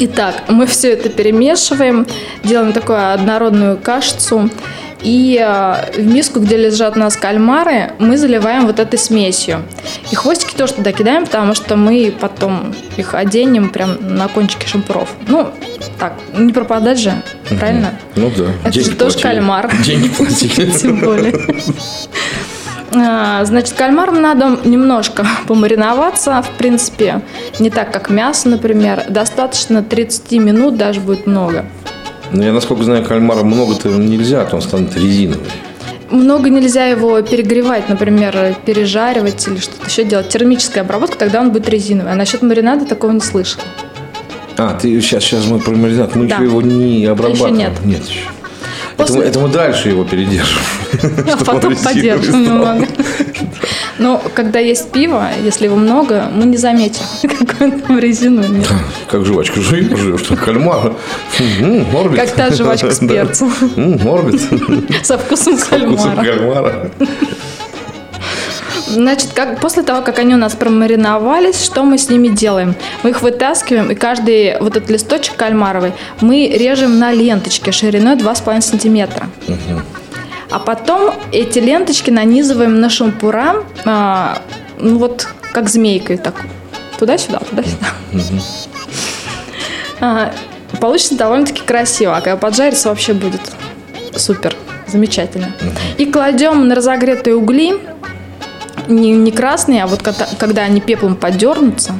Итак, 0.00 0.44
мы 0.48 0.66
все 0.66 0.92
это 0.92 1.08
перемешиваем, 1.08 2.06
делаем 2.42 2.72
такую 2.72 3.12
однородную 3.12 3.76
кашицу. 3.76 4.50
И 5.04 5.38
э, 5.38 6.00
в 6.00 6.06
миску, 6.06 6.40
где 6.40 6.56
лежат 6.56 6.96
у 6.96 7.00
нас 7.00 7.16
кальмары, 7.16 7.92
мы 7.98 8.16
заливаем 8.16 8.66
вот 8.66 8.80
этой 8.80 8.98
смесью. 8.98 9.62
И 10.10 10.14
хвостики 10.14 10.56
тоже 10.56 10.74
туда 10.74 10.92
кидаем, 10.92 11.26
потому 11.26 11.54
что 11.54 11.76
мы 11.76 12.12
потом 12.18 12.74
их 12.96 13.14
оденем 13.14 13.68
прям 13.68 13.96
на 14.00 14.28
кончике 14.28 14.66
шампуров. 14.66 15.10
Ну, 15.28 15.50
так, 15.98 16.14
не 16.36 16.52
пропадать 16.52 16.98
же, 16.98 17.12
правильно? 17.58 17.90
Ну 18.16 18.32
да. 18.36 18.46
Это 18.64 18.72
же 18.72 18.80
деньги 18.84 18.96
тоже 18.96 19.12
платили. 19.12 19.22
кальмар. 19.22 19.70
Деньги 19.84 20.08
платили. 20.16 20.70
Тем 20.70 21.00
более. 21.00 21.34
А, 22.96 23.44
Значит, 23.44 23.74
кальмарам 23.74 24.22
надо 24.22 24.58
немножко 24.64 25.26
помариноваться, 25.48 26.42
в 26.42 26.56
принципе, 26.56 27.22
не 27.58 27.70
так, 27.70 27.92
как 27.92 28.10
мясо, 28.10 28.48
например. 28.48 29.04
Достаточно 29.08 29.82
30 29.82 30.32
минут, 30.32 30.76
даже 30.76 31.00
будет 31.00 31.26
много. 31.26 31.64
Ну, 32.34 32.42
я, 32.42 32.52
насколько 32.52 32.82
знаю, 32.82 33.04
кальмара 33.04 33.44
много-то 33.44 33.88
нельзя, 33.88 34.42
а 34.42 34.44
то 34.44 34.56
он 34.56 34.62
станет 34.62 34.96
резиновый. 34.96 35.46
Много 36.10 36.50
нельзя 36.50 36.86
его 36.86 37.22
перегревать, 37.22 37.88
например, 37.88 38.56
пережаривать 38.66 39.46
или 39.46 39.58
что-то 39.58 39.86
еще 39.88 40.04
делать. 40.04 40.28
Термическая 40.28 40.82
обработка, 40.84 41.16
тогда 41.16 41.40
он 41.40 41.50
будет 41.52 41.68
резиновый. 41.68 42.12
А 42.12 42.16
насчет 42.16 42.42
маринада 42.42 42.84
такого 42.86 43.12
не 43.12 43.20
слышала. 43.20 43.62
А, 44.56 44.74
ты 44.74 45.00
сейчас, 45.00 45.22
сейчас 45.24 45.46
мы 45.46 45.58
про 45.60 45.72
маринад. 45.72 46.14
Мы 46.14 46.26
Да. 46.26 46.36
еще 46.36 46.44
его 46.44 46.60
не 46.62 47.06
обрабатываем. 47.06 47.56
нет. 47.56 47.72
Нет 47.84 48.04
еще. 48.08 48.20
После- 48.96 49.16
Это, 49.22 49.24
мы, 49.24 49.30
это 49.30 49.38
мы 49.40 49.48
дальше 49.48 49.88
его 49.88 50.04
передержим. 50.04 50.58
А 51.32 51.44
потом 51.44 51.76
стал. 51.76 51.94
немного. 51.94 52.83
Но 53.98 54.20
когда 54.34 54.58
есть 54.58 54.90
пиво, 54.90 55.28
если 55.44 55.66
его 55.66 55.76
много, 55.76 56.28
мы 56.34 56.46
не 56.46 56.56
заметим, 56.56 57.04
какой 57.46 57.68
он 57.72 57.80
там 57.80 57.98
резиновый. 57.98 58.64
Как 59.08 59.24
жвачку 59.24 59.60
жуешь, 59.60 60.22
кальмар. 60.44 60.94
М, 61.60 61.86
Орбит. 61.96 62.18
Как 62.20 62.30
та 62.32 62.50
жвачка 62.50 62.90
с 62.90 62.98
перцем. 62.98 63.52
Орбит. 64.06 64.40
Со 65.04 65.16
вкусом 65.18 65.56
Вкусом 65.56 65.68
кальмара. 66.16 66.24
кальмара. 66.24 66.90
Значит, 68.86 69.30
как, 69.34 69.60
после 69.60 69.82
того, 69.82 70.02
как 70.02 70.18
они 70.18 70.34
у 70.34 70.36
нас 70.38 70.54
промариновались, 70.54 71.64
что 71.64 71.84
мы 71.84 71.96
с 71.98 72.10
ними 72.10 72.28
делаем? 72.28 72.74
Мы 73.02 73.10
их 73.10 73.22
вытаскиваем, 73.22 73.90
и 73.90 73.94
каждый 73.94 74.58
вот 74.60 74.76
этот 74.76 74.90
листочек 74.90 75.36
кальмаровый 75.36 75.92
мы 76.20 76.48
режем 76.48 76.98
на 76.98 77.10
ленточке 77.12 77.72
шириной 77.72 78.16
2,5 78.16 78.60
сантиметра. 78.60 79.28
А 80.54 80.60
потом 80.60 81.12
эти 81.32 81.58
ленточки 81.58 82.10
нанизываем 82.10 82.78
на 82.78 82.88
шампура, 82.88 83.64
а, 83.84 84.40
ну 84.78 84.98
вот 84.98 85.26
как 85.52 85.68
змейкой 85.68 86.16
так 86.16 86.42
туда-сюда, 86.96 87.40
туда-сюда. 87.40 87.86
А, 90.00 90.32
получится 90.80 91.16
довольно-таки 91.16 91.62
красиво, 91.62 92.16
а 92.16 92.20
когда 92.20 92.36
поджарится 92.36 92.88
вообще 92.88 93.14
будет 93.14 93.40
супер, 94.14 94.54
замечательно. 94.86 95.52
И 95.98 96.06
кладем 96.06 96.68
на 96.68 96.76
разогретые 96.76 97.34
угли, 97.34 97.74
не, 98.86 99.10
не 99.10 99.32
красные, 99.32 99.82
а 99.82 99.86
вот 99.88 100.02
когда, 100.02 100.28
когда 100.38 100.62
они 100.62 100.80
пеплом 100.80 101.16
подернутся, 101.16 101.94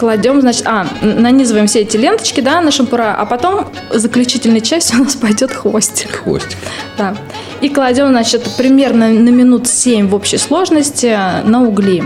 кладем, 0.00 0.40
значит, 0.40 0.66
а, 0.66 0.86
нанизываем 1.02 1.66
все 1.66 1.80
эти 1.80 1.98
ленточки, 1.98 2.40
да, 2.40 2.62
на 2.62 2.70
шампура, 2.70 3.14
а 3.18 3.26
потом 3.26 3.68
заключительной 3.90 4.62
частью 4.62 4.98
у 5.00 5.04
нас 5.04 5.14
пойдет 5.14 5.52
хвостик. 5.52 6.22
Хвостик. 6.22 6.56
Да. 6.96 7.14
И 7.60 7.68
кладем, 7.68 8.08
значит, 8.08 8.48
примерно 8.56 9.10
на 9.10 9.28
минут 9.28 9.68
7 9.68 10.08
в 10.08 10.14
общей 10.14 10.38
сложности 10.38 11.18
на 11.44 11.62
угли. 11.62 12.02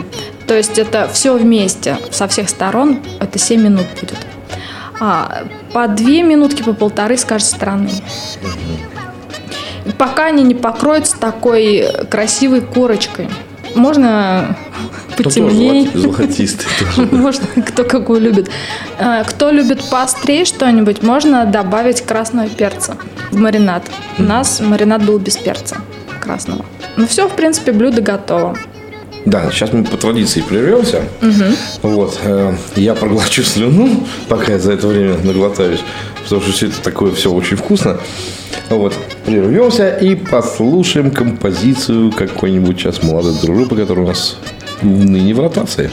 То 0.48 0.56
есть 0.56 0.76
это 0.76 1.08
все 1.12 1.36
вместе 1.36 1.96
со 2.10 2.26
всех 2.26 2.48
сторон, 2.48 2.98
это 3.20 3.38
7 3.38 3.62
минут 3.62 3.86
будет. 4.00 4.18
А, 4.98 5.44
по 5.72 5.86
2 5.86 6.06
минутки, 6.22 6.64
по 6.64 6.72
полторы 6.72 7.16
с 7.16 7.24
каждой 7.24 7.46
стороны. 7.46 7.90
Пока 9.98 10.26
они 10.26 10.42
не 10.42 10.56
покроются 10.56 11.16
такой 11.16 11.86
красивой 12.10 12.60
корочкой. 12.60 13.28
Можно 13.74 14.56
потемнее. 15.16 15.88
золоти- 15.94 15.98
Золотистый 15.98 16.66
тоже. 16.96 17.08
Можно, 17.12 17.46
кто 17.66 17.84
какую 17.84 18.20
любит. 18.20 18.48
А, 18.98 19.24
Кто 19.24 19.50
любит 19.50 19.82
поострее 19.90 20.44
что-нибудь, 20.44 21.02
можно 21.02 21.44
добавить 21.44 22.02
красного 22.02 22.48
перца 22.48 22.96
в 23.30 23.36
маринад. 23.38 23.82
У 24.18 24.22
нас 24.22 24.60
маринад 24.60 25.04
был 25.04 25.18
без 25.18 25.36
перца 25.36 25.76
красного. 26.20 26.64
Ну 26.96 27.06
все, 27.06 27.28
в 27.28 27.32
принципе, 27.34 27.72
блюдо 27.72 28.00
готово. 28.00 28.56
Да, 29.26 29.50
сейчас 29.50 29.72
мы 29.72 29.84
по 29.84 29.96
традиции 29.96 30.42
прервемся. 30.42 31.02
Вот. 31.82 32.18
э, 32.24 32.54
Я 32.76 32.94
проглочу 32.94 33.42
слюну, 33.42 34.06
пока 34.28 34.52
я 34.52 34.58
за 34.58 34.72
это 34.72 34.86
время 34.86 35.16
наглотаюсь. 35.24 35.80
Потому 36.22 36.42
что 36.42 36.52
все 36.52 36.66
это 36.66 36.80
такое 36.82 37.12
все 37.14 37.30
очень 37.32 37.56
вкусно. 37.56 37.98
Вот. 38.68 38.94
Прервемся 39.24 39.96
и 39.96 40.14
послушаем 40.14 41.10
композицию 41.10 42.12
какой-нибудь 42.12 42.78
сейчас 42.78 43.02
молодой 43.02 43.34
группы, 43.42 43.74
которая 43.74 44.04
у 44.04 44.08
нас 44.08 44.36
ныне 44.82 45.32
в 45.32 45.40
ротации. 45.40 45.90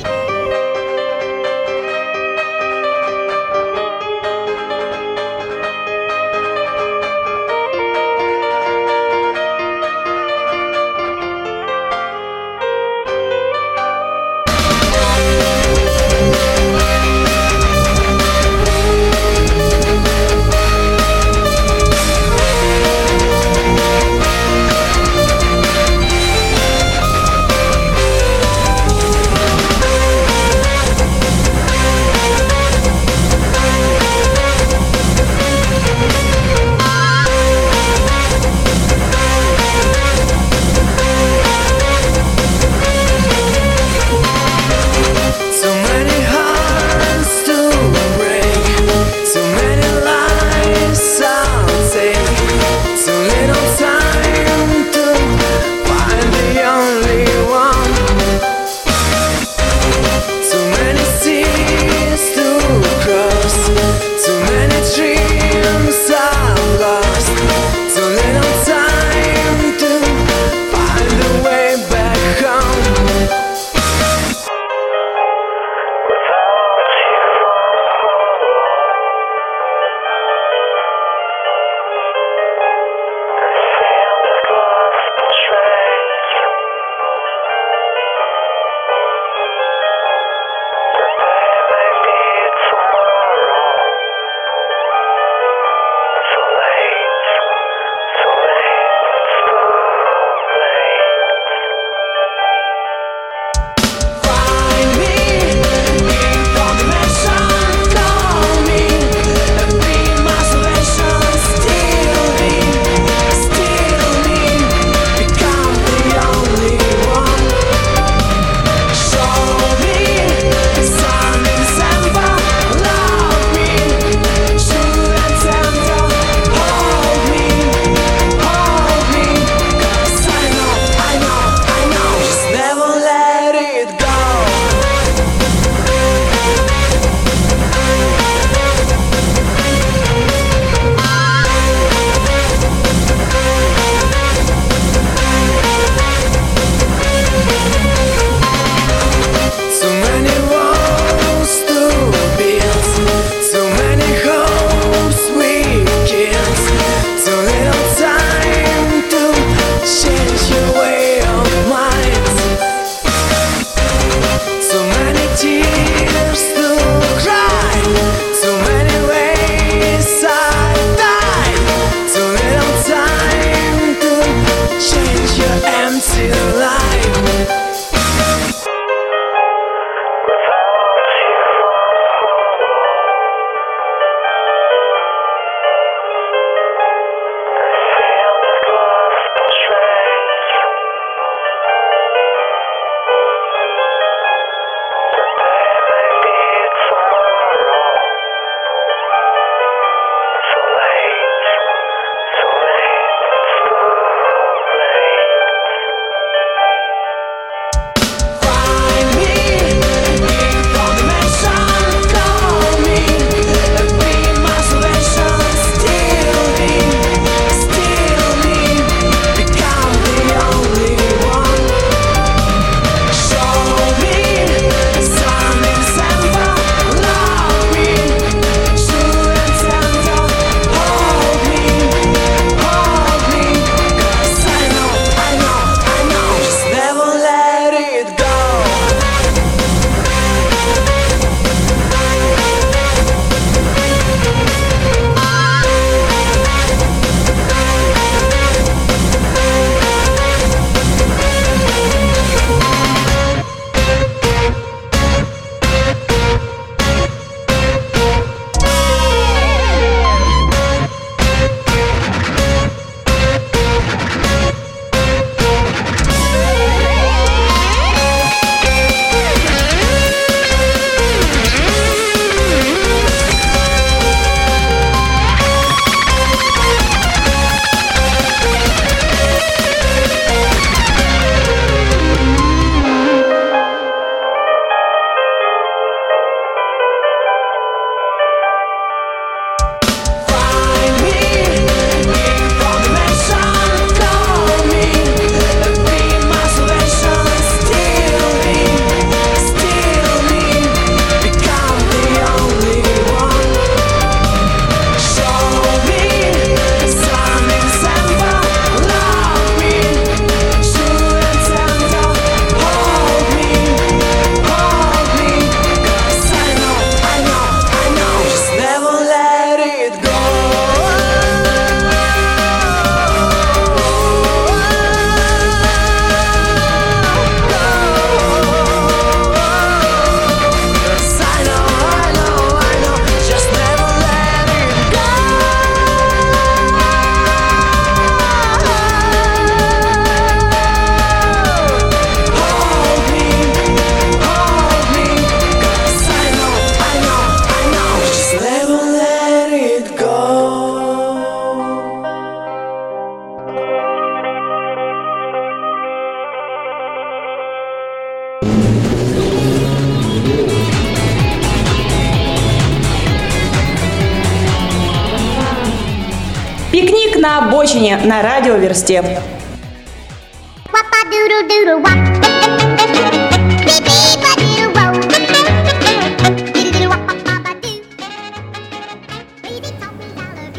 телевидении 367.81 368.07
на 368.07 368.21
радиоверсте. 368.21 369.03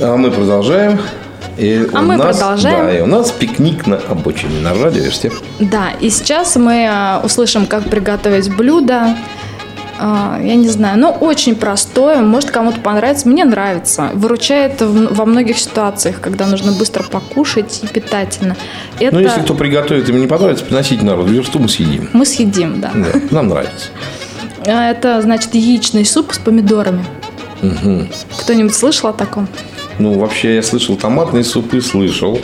А 0.01 0.17
мы 0.17 0.31
продолжаем. 0.33 1.01
И 1.59 1.87
а 1.93 2.01
у 2.01 2.03
мы 2.03 2.17
нас, 2.17 2.39
продолжаем. 2.39 2.87
Да, 2.87 2.99
и 2.99 3.01
у 3.03 3.07
нас 3.07 3.31
пикник 3.31 3.87
на 3.87 3.97
обочине 3.97 4.61
на 4.61 4.75
радиоверсте. 4.75 5.31
Да, 5.61 5.91
и 6.01 6.11
сейчас 6.11 6.57
мы 6.57 6.89
а, 6.91 7.21
услышим, 7.23 7.67
как 7.67 7.85
приготовить 7.85 8.55
блюдо 8.57 9.15
а, 10.05 10.41
Я 10.43 10.57
не 10.57 10.69
знаю, 10.69 10.99
но 10.99 11.13
очень 11.13 11.55
простое, 11.55 12.23
может 12.23 12.51
кому-то 12.51 12.81
понравится, 12.81 13.29
мне 13.29 13.45
нравится. 13.45 14.11
Выручает 14.15 14.81
во 14.81 15.25
многих 15.25 15.57
ситуациях, 15.61 16.21
когда 16.21 16.47
нужно 16.47 16.73
быстро 16.73 17.05
покушать 17.05 17.81
и 17.85 17.87
питательно. 17.87 18.57
Это 18.99 19.15
Ну, 19.15 19.21
если 19.21 19.43
кто 19.43 19.55
приготовит, 19.55 20.09
ему 20.09 20.19
не 20.19 20.27
понравится, 20.27 20.65
приносите 20.65 21.05
на 21.05 21.13
версту, 21.13 21.61
мы 21.61 21.69
съедим. 21.69 22.11
мы 22.13 22.27
съедим, 22.27 22.81
да. 22.81 22.91
Да, 22.93 23.21
нам 23.31 23.47
нравится. 23.47 23.91
А, 24.67 24.91
Это, 24.91 25.23
значит, 25.23 25.55
яичный 25.55 26.05
суп 26.05 26.33
с 26.35 26.39
помидорами. 26.39 27.05
Кто-нибудь 28.41 28.75
слышал 28.75 29.11
о 29.11 29.13
таком? 29.13 29.47
Ну, 30.03 30.19
вообще, 30.19 30.57
я 30.57 30.63
слышал 30.65 30.97
томатные 30.97 31.45
супы, 31.45 31.81
слышал. 31.81 32.41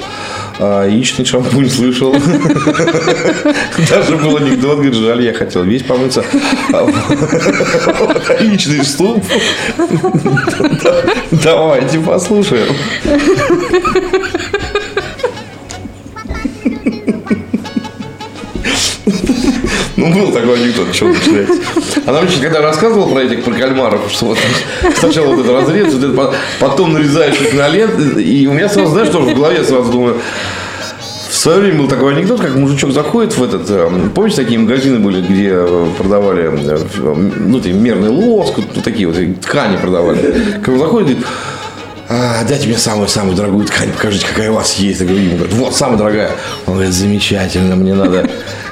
А, 0.61 0.87
яичный 0.87 1.25
шампунь 1.25 1.69
слышал. 1.69 2.13
Даже 3.91 4.17
был 4.17 4.37
анекдот, 4.37 4.77
говорит, 4.77 4.95
жаль, 4.95 5.23
я 5.23 5.33
хотел 5.35 5.65
весь 5.65 5.83
помыться. 5.83 6.25
А 6.73 6.87
Яичный 8.41 8.85
суп. 8.85 9.25
Давайте 11.33 11.99
послушаем. 11.99 12.77
Ну, 19.99 20.13
был 20.15 20.31
такой 20.33 20.55
анекдот, 20.63 20.95
что 20.95 21.07
начинается. 21.07 21.61
Она 22.07 22.21
мне 22.23 22.31
когда 22.41 22.61
рассказывала 22.61 23.09
про 23.13 23.21
этих, 23.25 23.43
про 23.43 23.53
кальмаров, 23.53 24.03
что 24.11 24.27
вот 24.27 24.39
сначала 24.97 25.35
вот 25.35 25.45
это 25.45 25.53
разрез, 25.53 25.93
вот 25.93 26.05
это, 26.05 26.13
по- 26.13 26.33
потом 26.61 26.93
нарезаешь 26.93 27.41
их 27.41 27.53
на 27.55 27.69
лент, 27.69 27.99
и 28.17 28.47
у 28.47 28.53
меня 28.53 28.69
сразу, 28.69 28.93
знаешь, 28.93 29.09
тоже 29.09 29.35
в 29.35 29.35
голове 29.35 29.65
сразу 29.65 29.91
думаю, 29.91 30.19
в 31.29 31.35
свое 31.35 31.59
время 31.59 31.79
был 31.81 31.89
такой 31.89 32.15
анекдот, 32.15 32.41
как 32.41 32.55
мужичок 32.55 32.93
заходит 32.93 33.37
в 33.37 33.43
этот, 33.43 33.69
э, 33.71 33.91
помните, 34.15 34.37
такие 34.37 34.61
магазины 34.61 35.01
были, 35.01 35.21
где 35.21 35.51
э, 35.53 35.87
продавали, 35.99 36.45
э, 36.45 37.15
ну, 37.37 37.61
ты, 37.61 37.73
мерный 37.73 38.11
лоск, 38.11 38.57
вот 38.57 38.85
такие 38.85 39.09
вот 39.09 39.17
э, 39.19 39.35
ткани 39.35 39.79
продавали. 39.79 40.53
Как 40.65 40.69
он 40.75 40.79
заходит, 40.79 41.09
говорит, 41.09 41.27
«А, 42.09 42.45
дайте 42.49 42.69
мне 42.69 42.79
самую-самую 42.79 43.37
дорогую 43.37 43.67
ткань, 43.67 43.91
покажите, 43.91 44.27
какая 44.27 44.51
у 44.51 44.55
вас 44.55 44.77
есть. 44.77 45.01
Я 45.01 45.07
говорю, 45.07 45.25
ему, 45.25 45.37
говорит, 45.37 45.55
вот, 45.55 45.75
самая 45.75 45.99
дорогая. 45.99 46.31
Он 46.67 46.75
говорит, 46.75 46.95
замечательно, 46.95 47.77
мне 47.77 47.95
надо 47.95 48.31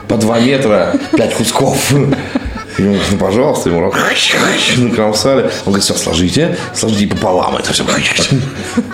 по 0.09 0.17
2 0.17 0.41
метра 0.41 0.95
5 1.17 1.35
кусков. 1.35 1.93
И 2.79 2.83
ему, 2.83 2.97
ну, 3.11 3.17
пожалуйста, 3.17 3.71
ему 3.71 3.81
накромсали. 3.81 5.43
Он 5.65 5.73
говорит, 5.73 5.85
все, 5.85 5.95
сложите, 5.95 6.59
сложите 6.75 7.07
пополам 7.07 7.57
это 7.57 7.73
все. 7.73 7.85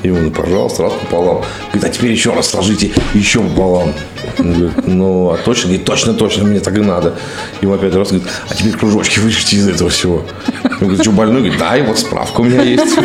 Ему, 0.05 0.19
ну, 0.19 0.31
пожалуйста, 0.31 0.85
раз 0.85 0.93
пополам. 0.93 1.43
Говорит, 1.73 1.85
а 1.85 1.89
теперь 1.89 2.13
еще 2.13 2.33
раз 2.33 2.49
сложите, 2.51 2.93
еще 3.13 3.41
пополам. 3.41 3.93
Он 4.39 4.53
говорит, 4.53 4.87
ну, 4.87 5.31
а 5.31 5.37
точно? 5.37 5.65
Говорит, 5.65 5.85
точно, 5.85 6.15
точно, 6.15 6.45
мне 6.45 6.61
так 6.61 6.77
и 6.77 6.81
надо. 6.81 7.15
Ему 7.61 7.75
опять 7.75 7.95
раз 7.95 8.09
говорит, 8.11 8.29
а 8.49 8.55
теперь 8.55 8.75
кружочки 8.75 9.19
вырежьте 9.19 9.57
из 9.57 9.69
этого 9.69 9.91
всего. 9.91 10.25
Он 10.65 10.79
говорит, 10.79 11.03
что 11.03 11.11
больной? 11.11 11.41
Говорит, 11.41 11.59
да, 11.59 11.77
и 11.77 11.83
вот 11.83 11.99
справка 11.99 12.41
у 12.41 12.45
меня 12.45 12.63
есть. 12.63 12.97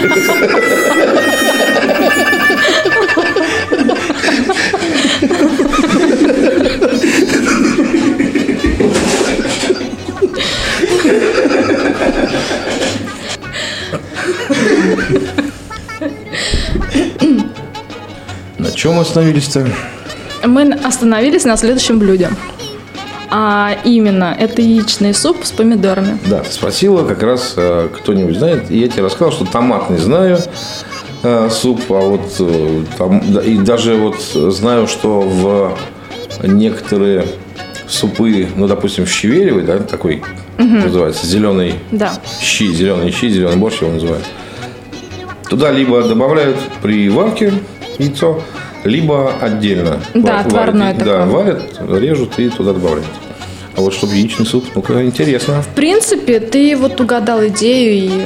Чем 18.88 18.96
мы 18.96 19.02
остановились-то? 19.02 19.68
Мы 20.46 20.72
остановились 20.72 21.44
на 21.44 21.58
следующем 21.58 22.00
блюде. 22.00 22.30
А 23.30 23.76
именно, 23.84 24.34
это 24.40 24.62
яичный 24.62 25.14
суп 25.14 25.44
с 25.44 25.52
помидорами. 25.52 26.18
Да, 26.26 26.46
спросила, 26.50 27.06
как 27.06 27.22
раз 27.22 27.56
э, 27.58 27.90
кто-нибудь 27.94 28.38
знает. 28.38 28.72
И 28.72 28.78
я 28.78 28.88
тебе 28.88 29.04
рассказал, 29.04 29.34
что 29.34 29.44
томатный 29.44 29.98
знаю 29.98 30.38
э, 31.24 31.50
суп, 31.52 31.82
а 31.90 32.00
вот 32.00 32.34
э, 32.40 32.84
там, 32.98 33.20
и 33.42 33.58
даже 33.58 33.96
вот 33.96 34.22
знаю, 34.54 34.88
что 34.88 35.20
в 35.20 35.78
некоторые 36.48 37.26
супы, 37.90 38.48
ну, 38.56 38.68
допустим, 38.68 39.06
в 39.06 39.10
щеверевой, 39.10 39.64
да, 39.64 39.80
такой 39.80 40.24
называется, 40.58 41.28
зеленый 41.28 41.76
Да. 41.92 42.14
щи, 42.42 42.72
зеленый 42.72 43.12
щи, 43.12 43.28
зеленый 43.28 43.58
борщ 43.58 43.82
его 43.82 43.92
называют. 43.92 44.24
Туда 45.50 45.72
либо 45.72 46.02
добавляют 46.04 46.58
при 46.82 47.10
варке 47.10 47.52
яйцо, 48.00 48.42
либо 48.84 49.34
отдельно. 49.42 50.00
Да, 50.14 50.34
варят- 50.38 50.48
отварное 50.48 50.94
варят, 50.94 50.98
Да, 51.04 51.26
такое. 51.26 51.44
варят, 51.44 52.02
режут 52.02 52.40
и 52.40 52.50
туда 52.50 52.74
добавляют. 52.74 53.08
А 53.76 53.82
вот 53.82 53.94
чтобы 53.94 54.16
яичный 54.16 54.46
суп, 54.46 54.66
ну-ка, 54.76 55.04
интересно. 55.04 55.62
В 55.62 55.68
принципе, 55.76 56.40
ты 56.40 56.76
вот 56.76 57.00
угадал 57.00 57.46
идею, 57.48 57.94
и 57.94 58.10
э, 58.22 58.26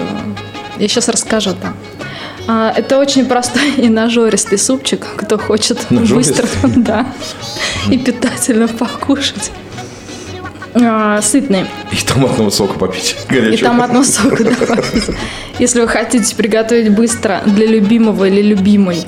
я 0.80 0.88
сейчас 0.88 1.10
расскажу, 1.10 1.52
да. 1.62 1.74
А, 2.48 2.74
Это 2.76 2.98
очень 3.00 3.26
простой 3.26 3.70
и 3.78 3.90
нажористый 3.90 4.58
супчик, 4.58 5.06
кто 5.18 5.38
хочет 5.38 5.90
Нажористый? 5.92 6.44
быстро, 6.46 6.70
да, 6.78 7.06
и 7.90 7.98
питательно 7.98 8.68
покушать. 8.70 9.52
А, 10.74 11.22
Сытный. 11.22 11.66
И 11.92 11.98
томатного 12.06 12.50
сока 12.50 12.80
попить. 12.80 13.18
И 13.30 13.34
Горячего. 13.34 13.70
томатного 13.72 14.04
сока 14.06 14.44
добавить. 14.44 15.04
Если 15.60 15.82
вы 15.82 15.88
хотите 15.90 16.34
приготовить 16.34 16.96
быстро 16.96 17.42
для 17.46 17.66
любимого 17.68 18.24
или 18.26 18.42
любимой, 18.42 19.04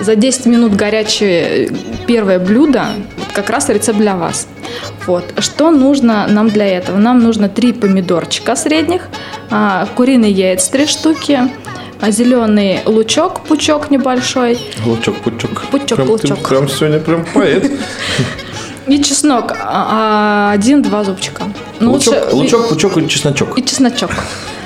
за 0.00 0.14
10 0.16 0.46
минут 0.46 0.74
горячее 0.74 1.70
первое 2.06 2.38
блюдо, 2.38 2.86
как 3.34 3.50
раз 3.50 3.68
рецепт 3.68 3.98
для 3.98 4.16
вас. 4.16 4.46
Вот. 5.06 5.24
Что 5.38 5.70
нужно 5.70 6.26
нам 6.28 6.48
для 6.48 6.66
этого? 6.66 6.98
Нам 6.98 7.20
нужно 7.20 7.48
3 7.48 7.72
помидорчика 7.72 8.56
средних, 8.56 9.02
а, 9.50 9.86
куриные 9.94 10.32
яйца 10.32 10.70
3 10.72 10.86
штуки, 10.86 11.40
а, 12.00 12.10
зеленый 12.10 12.80
лучок, 12.84 13.40
пучок 13.40 13.90
небольшой, 13.90 14.58
Лучок, 14.84 15.16
пучок. 15.16 15.62
Пучок, 15.70 15.96
прям, 15.96 16.06
ты 16.06 16.12
лучок. 16.12 16.48
прям 16.48 16.68
сегодня 16.68 16.98
прям 17.00 17.24
поэт. 17.32 17.70
и 18.86 19.02
чеснок 19.02 19.52
а, 19.60 20.50
один-два 20.52 21.04
зубчика. 21.04 21.44
Ну, 21.80 21.92
лучок, 21.92 22.32
лучок, 22.32 22.68
пучок 22.68 22.96
и 22.98 23.08
чесночок. 23.08 23.58
и 23.58 23.62
чесночок. 23.64 24.10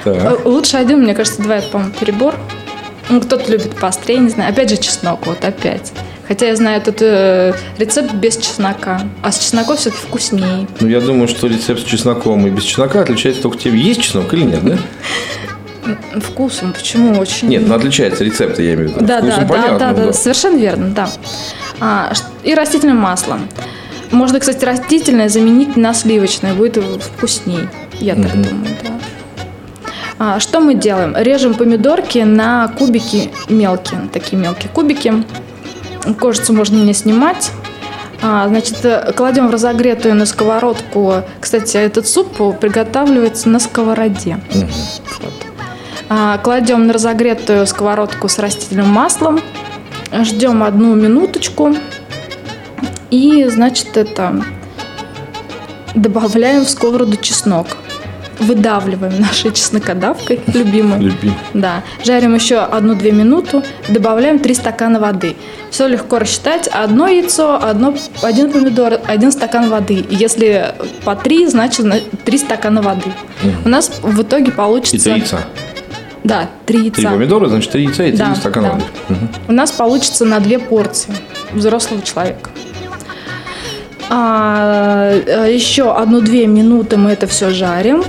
Э, 0.05 0.37
Лучше 0.45 0.77
один, 0.79 1.03
мне 1.03 1.15
кажется, 1.15 1.43
два 1.43 1.57
это, 1.57 1.69
по-моему, 1.69 1.93
перебор. 2.01 2.35
Ну, 3.11 3.21
кто-то 3.21 3.51
любит 3.51 3.75
поострее, 3.75 4.19
не 4.19 4.29
знаю. 4.29 4.51
Опять 4.51 4.71
же, 4.71 4.77
чеснок, 4.77 5.27
вот 5.27 5.45
опять. 5.45 5.93
Хотя 6.29 6.47
я 6.47 6.55
знаю 6.55 6.81
этот 6.81 7.03
э, 7.03 7.53
рецепт 7.77 8.15
без 8.15 8.37
чеснока. 8.37 9.03
А 9.21 9.33
с 9.33 9.39
чесноком 9.39 9.77
все-таки 9.77 10.01
вкуснее. 10.01 10.69
Ну, 10.79 10.87
я 10.87 11.01
думаю, 11.01 11.27
что 11.27 11.49
рецепт 11.49 11.81
с 11.81 11.85
чесноком 11.85 12.47
и 12.47 12.51
без 12.51 12.63
чеснока 12.63 13.01
отличается 13.01 13.43
только 13.43 13.59
тем, 13.59 13.75
есть 13.75 14.03
чеснок 14.03 14.33
или 14.33 14.45
нет, 14.45 14.65
да? 14.65 14.79
Вкусом, 16.21 16.73
почему 16.73 17.19
очень... 17.19 17.49
Нет, 17.49 17.67
ну 17.67 17.75
отличается 17.75 18.23
рецепт, 18.23 18.61
я 18.61 18.75
имею 18.75 18.91
в 18.91 18.93
виду. 18.93 19.05
Да, 19.05 19.21
да, 19.21 19.27
Вкусом 19.27 19.49
да, 19.49 19.55
понятно, 19.55 19.79
да, 19.79 19.93
да, 19.93 20.13
совершенно 20.13 20.57
верно, 20.57 20.91
да. 20.91 21.11
А, 21.81 22.13
и 22.45 22.55
растительным 22.55 22.99
маслом. 22.99 23.49
Можно, 24.13 24.39
кстати, 24.39 24.65
растительное 24.65 25.29
заменить 25.29 25.77
на 25.77 25.95
сливочное, 25.95 26.55
будет 26.55 26.77
вкусней. 27.03 27.69
Я 27.99 28.15
так 28.15 28.31
думаю, 28.33 28.77
да. 28.85 29.00
А, 30.23 30.39
что 30.39 30.61
мы 30.61 30.75
делаем? 30.75 31.15
Режем 31.17 31.55
помидорки 31.55 32.19
на 32.19 32.69
кубики 32.69 33.31
мелкие, 33.49 34.03
такие 34.13 34.37
мелкие 34.37 34.69
кубики. 34.71 35.25
Кожицу 36.21 36.53
можно 36.53 36.77
не 36.77 36.93
снимать. 36.93 37.51
А, 38.21 38.47
значит, 38.49 38.77
кладем 39.17 39.49
в 39.49 39.51
разогретую 39.51 40.15
на 40.15 40.27
сковородку. 40.27 41.23
Кстати, 41.41 41.79
этот 41.79 42.07
суп 42.07 42.37
приготавливается 42.61 43.49
на 43.49 43.59
сковороде. 43.61 44.39
Вот. 44.53 45.33
А, 46.11 46.37
Кладем 46.37 46.87
на 46.87 46.93
разогретую 46.93 47.67
сковородку 47.67 48.29
с 48.29 48.39
растительным 48.39 48.89
маслом. 48.89 49.41
Ждем 50.13 50.63
одну 50.63 50.95
минуточку. 50.97 51.75
И, 53.11 53.47
значит, 53.49 53.97
это 53.97 54.45
добавляем 55.95 56.67
в 56.67 56.69
сковороду 56.69 57.17
чеснок. 57.17 57.69
Выдавливаем 58.41 59.21
нашей 59.21 59.53
чеснокодавкой, 59.53 60.41
любимой. 60.55 60.99
Любим. 60.99 61.35
Да. 61.53 61.83
Жарим 62.05 62.35
еще 62.35 62.57
одну-две 62.59 63.13
минуты. 63.13 63.63
Добавляем 63.89 64.39
3 64.39 64.55
стакана 64.55 64.99
воды. 64.99 65.37
Все 65.71 65.87
легко 65.87 66.19
рассчитать. 66.19 66.67
Одно 66.69 67.07
яйцо, 67.07 67.63
одно, 67.63 67.95
один 68.23 68.51
помидор, 68.51 68.99
один 69.07 69.31
стакан 69.31 69.69
воды. 69.69 70.05
Если 70.09 70.75
по 71.05 71.15
3, 71.15 71.47
значит 71.49 71.87
3 72.25 72.39
стакана 72.39 72.81
воды. 72.81 73.13
У 73.65 73.69
нас 73.69 73.91
в 74.03 74.23
итоге 74.23 74.47
И 74.47 74.51
получится... 74.51 75.11
три 75.11 75.21
яйца. 75.21 75.41
Да, 76.25 76.49
3 76.67 76.79
яйца. 76.79 76.97
Три 76.97 77.07
помидора, 77.07 77.49
значит, 77.49 77.71
три 77.71 77.85
яйца 77.85 78.05
и 78.05 78.11
три 78.11 78.19
Да, 78.19 78.35
стакана 78.35 78.69
да. 78.69 78.73
воды. 78.75 78.85
Мгм. 79.11 79.29
У 79.49 79.53
нас 79.53 79.71
получится 79.71 80.25
на 80.25 80.41
две 80.41 80.59
порции 80.59 81.13
взрослого 81.53 82.01
человека. 82.03 82.51
А, 84.09 85.13
э, 85.13 85.53
еще 85.55 85.95
одну-две 85.95 86.47
минуты 86.47 86.97
мы 86.97 87.11
это 87.11 87.27
все 87.27 87.51
жарим. 87.51 88.03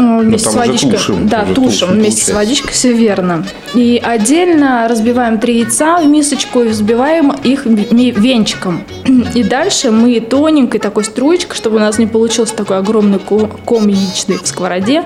Вместе 0.00 0.44
там 0.50 0.52
с 0.52 0.56
водичкой. 0.56 0.90
тушим, 0.92 1.28
да, 1.28 1.40
тушим 1.44 1.54
тушим, 1.54 1.88
вместе 1.90 2.22
с 2.22 2.26
получается. 2.26 2.34
водичкой, 2.34 2.72
все 2.72 2.92
верно. 2.92 3.44
И 3.74 4.00
отдельно 4.04 4.86
разбиваем 4.88 5.38
три 5.38 5.58
яйца 5.60 5.98
в 5.98 6.06
мисочку 6.06 6.62
и 6.62 6.68
взбиваем 6.68 7.32
их 7.44 7.66
венчиком. 7.66 8.82
И 9.34 9.42
дальше 9.42 9.90
мы 9.90 10.20
тоненькой 10.20 10.80
такой 10.80 11.04
струечкой, 11.04 11.56
чтобы 11.56 11.76
у 11.76 11.80
нас 11.80 11.98
не 11.98 12.06
получился 12.06 12.54
такой 12.54 12.78
огромный 12.78 13.18
ко- 13.18 13.48
ком 13.64 13.88
яичный 13.88 14.38
в 14.38 14.46
сковороде. 14.46 15.04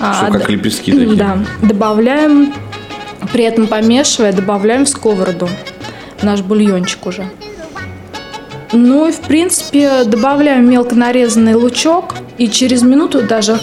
а, 0.00 0.14
Что, 0.28 0.32
как 0.38 0.48
лепестки 0.50 0.92
такие. 0.92 1.16
Да, 1.16 1.38
добавляем, 1.62 2.52
при 3.32 3.44
этом 3.44 3.66
помешивая, 3.66 4.32
добавляем 4.32 4.84
в 4.84 4.88
сковороду 4.88 5.48
наш 6.22 6.40
бульончик 6.40 7.06
уже. 7.06 7.24
Ну 8.74 9.06
и 9.08 9.12
в 9.12 9.20
принципе 9.20 10.04
добавляем 10.04 10.68
мелко 10.70 10.94
нарезанный 10.94 11.54
лучок 11.54 12.14
и 12.38 12.48
через 12.48 12.82
минуту 12.82 13.20
даже 13.22 13.60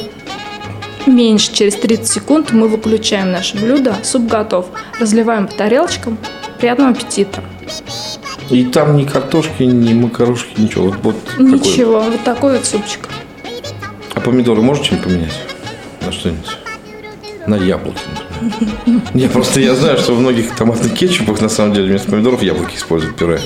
меньше, 1.16 1.54
через 1.54 1.76
30 1.76 2.08
секунд 2.08 2.52
мы 2.52 2.68
выключаем 2.68 3.32
наше 3.32 3.58
блюдо. 3.58 3.96
Суп 4.04 4.28
готов. 4.28 4.68
Разливаем 5.00 5.48
по 5.48 5.54
тарелочкам. 5.54 6.18
Приятного 6.60 6.92
аппетита. 6.92 7.44
И 8.50 8.66
там 8.66 8.98
ни 8.98 9.06
картошки, 9.06 9.64
ни 9.64 9.94
макарошки, 9.94 10.60
ничего. 10.60 10.86
Вот, 10.86 10.98
вот 11.04 11.24
такой. 11.24 11.52
Ничего, 11.52 12.00
вот 12.00 12.24
такой 12.24 12.58
вот 12.58 12.66
супчик. 12.66 13.08
А 14.16 14.20
помидоры 14.20 14.62
можешь 14.62 14.86
что-нибудь 14.86 15.08
поменять? 15.08 15.40
На 16.06 16.12
что-нибудь? 16.12 16.58
На 17.46 17.56
яблоки, 17.56 18.00
например. 18.42 19.02
Я 19.14 19.30
просто 19.30 19.60
я 19.60 19.76
знаю, 19.76 19.98
что 19.98 20.14
в 20.14 20.20
многих 20.20 20.56
томатных 20.56 20.94
кетчупах 20.94 21.42
на 21.42 21.50
самом 21.50 21.74
деле 21.74 21.90
вместо 21.90 22.10
помидоров 22.10 22.42
яблоки 22.42 22.76
используют 22.76 23.16
пюре. 23.18 23.42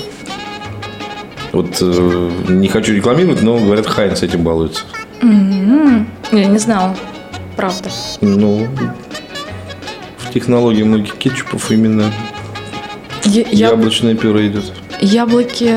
Вот 1.52 1.78
э, 1.80 2.30
не 2.48 2.68
хочу 2.68 2.92
рекламировать, 2.94 3.42
но 3.42 3.58
говорят, 3.58 3.86
Хайнс 3.86 4.22
этим 4.22 4.42
балуется. 4.42 4.82
Я 5.20 6.46
не 6.46 6.58
знала. 6.58 6.96
Правда. 7.56 7.90
Ну, 8.20 8.66
в 10.18 10.32
технологии 10.32 10.82
многих 10.82 11.14
кетчупов 11.16 11.70
именно 11.70 12.12
Я- 13.24 13.44
яблочное 13.50 14.14
пюре 14.14 14.48
идет. 14.48 14.64
Яблоки 15.00 15.72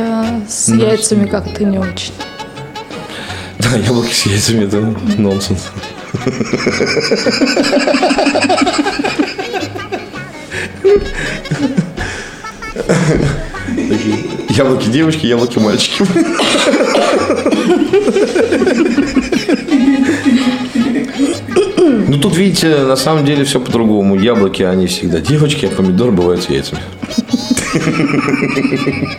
с 0.48 0.68
Да, 0.70 0.76
яйцами 0.92 1.28
как-то 1.28 1.64
не 1.64 1.78
очень. 1.80 2.14
Да, 3.60 3.76
яблоки 3.78 4.14
с 4.14 4.26
яйцами 4.26 4.66
это 4.66 4.96
нонсенс. 5.18 5.68
Яблоки 14.50 14.90
девочки, 14.90 15.26
яблоки 15.28 15.60
мальчики. 15.60 16.04
Видите, 22.38 22.78
на 22.78 22.96
самом 22.96 23.26
деле 23.26 23.44
все 23.44 23.60
по-другому. 23.60 24.16
Яблоки, 24.16 24.64
они 24.64 24.88
всегда 24.88 25.20
девочки, 25.20 25.66
а 25.66 25.70
помидоры 25.70 26.12
бывают 26.12 26.44
с 26.44 26.50
яйцами. 26.50 26.82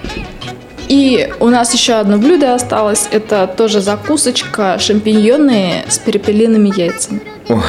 И 0.88 1.30
у 1.38 1.48
нас 1.48 1.74
еще 1.74 1.94
одно 1.94 2.16
блюдо 2.16 2.54
осталось. 2.54 3.08
Это 3.10 3.46
тоже 3.46 3.82
закусочка 3.82 4.78
шампиньоны 4.78 5.84
с 5.86 5.98
перепелиными 5.98 6.72
яйцами. 6.74 7.20
Ох, 7.48 7.64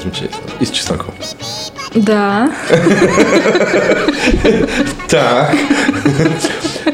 замечательно. 0.00 0.42
И 0.60 0.64
с 0.64 0.70
чесноком. 0.70 1.12
Да. 1.94 2.52
Так. 5.08 5.54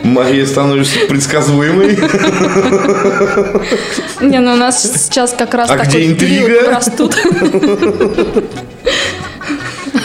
Мария 0.03 0.47
становится 0.47 0.99
предсказуемой. 1.09 1.97
Не, 4.21 4.41
ну 4.41 4.53
у 4.53 4.57
нас 4.57 4.83
сейчас 4.83 5.33
как 5.37 5.55
раз 5.55 5.71
А 5.71 5.77
такой 5.77 5.87
где 5.89 6.07
интрига? 6.07 6.65
простуд. 6.65 7.17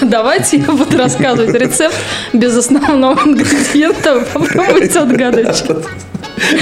Давайте 0.02 0.58
я 0.58 0.72
буду 0.72 0.98
рассказывать 0.98 1.54
рецепт 1.56 1.96
без 2.34 2.56
основного 2.56 3.20
ингредиента. 3.28 4.24
Попробуйте 4.34 5.00
отгадать. 5.00 5.64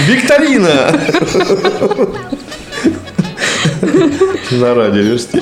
Викторина! 0.07 0.91
На 4.51 4.73
радиоверсте. 4.73 5.41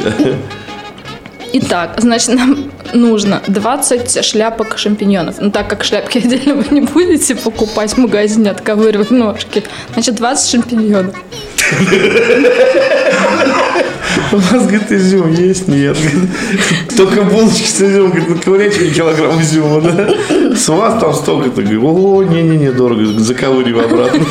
Итак, 1.56 1.94
значит, 1.98 2.30
нам 2.30 2.72
нужно 2.94 3.44
20 3.48 4.26
шляпок 4.26 4.80
шампиньонов. 4.80 5.36
Ну, 5.40 5.52
так 5.52 5.70
как 5.70 5.84
шляпки 5.84 6.18
отдельно 6.24 6.56
вы 6.56 6.66
не 6.72 6.82
будете 6.82 7.36
покупать 7.36 7.94
в 7.94 7.98
магазине, 7.98 8.50
отковыривать 8.50 9.12
ножки, 9.12 9.64
значит, 9.94 10.16
20 10.16 10.50
шампиньонов. 10.50 11.16
У 14.32 14.38
вас, 14.38 14.64
говорит, 14.64 14.92
изюм 14.92 15.32
есть? 15.32 15.68
Нет. 15.68 15.96
Только 16.98 17.22
булочки 17.22 17.68
с 17.68 17.82
изюмом. 17.82 18.12
Говорит, 18.12 18.44
ковыряйте 18.44 18.80
мне 18.82 18.90
килограмм 18.90 19.40
изюма, 19.40 19.82
да? 19.82 20.10
С 20.56 20.68
вас 20.70 21.00
там 21.00 21.14
столько-то. 21.14 21.62
Говорю, 21.62 22.16
о, 22.16 22.24
не-не-не, 22.24 22.72
дорого. 22.72 23.06
Заковыривай 23.20 23.86
обратно. 23.86 24.26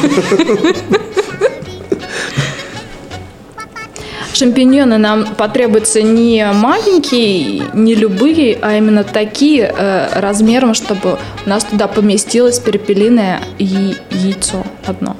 Шампиньоны 4.42 4.98
нам 4.98 5.24
потребуются 5.36 6.02
не 6.02 6.44
маленькие, 6.52 7.62
не 7.74 7.94
любые, 7.94 8.58
а 8.60 8.76
именно 8.76 9.04
такие 9.04 9.72
э, 9.72 10.18
размером, 10.18 10.74
чтобы 10.74 11.18
у 11.46 11.48
нас 11.48 11.62
туда 11.62 11.86
поместилось 11.86 12.58
перепелиное 12.58 13.40
и 13.58 13.94
яйцо 14.10 14.64
одно. 14.84 15.16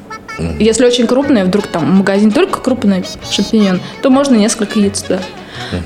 Если 0.59 0.85
очень 0.85 1.07
крупные, 1.07 1.45
вдруг 1.45 1.69
там 1.69 1.85
в 1.85 1.99
магазине 1.99 2.33
только 2.33 2.59
крупный 2.59 3.05
шампиньон, 3.31 3.81
то 4.03 4.11
можно 4.11 4.35
несколько 4.35 4.81
яиц 4.81 5.03
туда. 5.03 5.21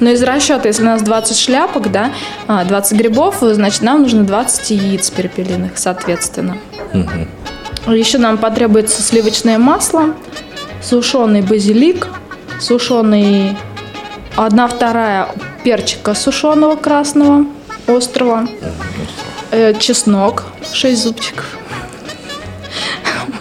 Но 0.01 0.09
из 0.09 0.23
расчета, 0.23 0.69
если 0.69 0.85
у 0.85 0.87
нас 0.87 1.03
20 1.03 1.37
шляпок, 1.37 1.93
да, 1.93 2.13
а, 2.49 2.65
20 2.65 2.97
грибов, 2.97 3.37
значит, 3.43 3.83
нам 3.83 4.01
нужно 4.01 4.25
20 4.25 4.71
яиц 4.71 5.11
перепелиных, 5.11 5.73
соответственно. 5.75 6.57
Еще 7.87 8.17
нам 8.17 8.39
потребуется 8.39 9.03
сливочное 9.03 9.59
масло, 9.59 10.15
сушеный 10.81 11.43
базилик, 11.43 12.09
сушеный 12.61 13.57
одна 14.37 14.69
вторая 14.69 15.29
перчика 15.65 16.15
сушеного 16.15 16.77
красного, 16.77 17.47
острого, 17.87 18.47
э, 19.51 19.75
чеснок, 19.79 20.45
6 20.73 21.03
зубчиков. 21.03 21.45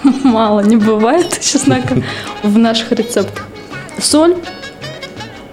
Мало 0.23 0.61
не 0.61 0.75
бывает 0.75 1.39
чеснока 1.39 1.95
в 2.43 2.57
наших 2.57 2.91
рецептах. 2.91 3.45
Соль, 3.99 4.35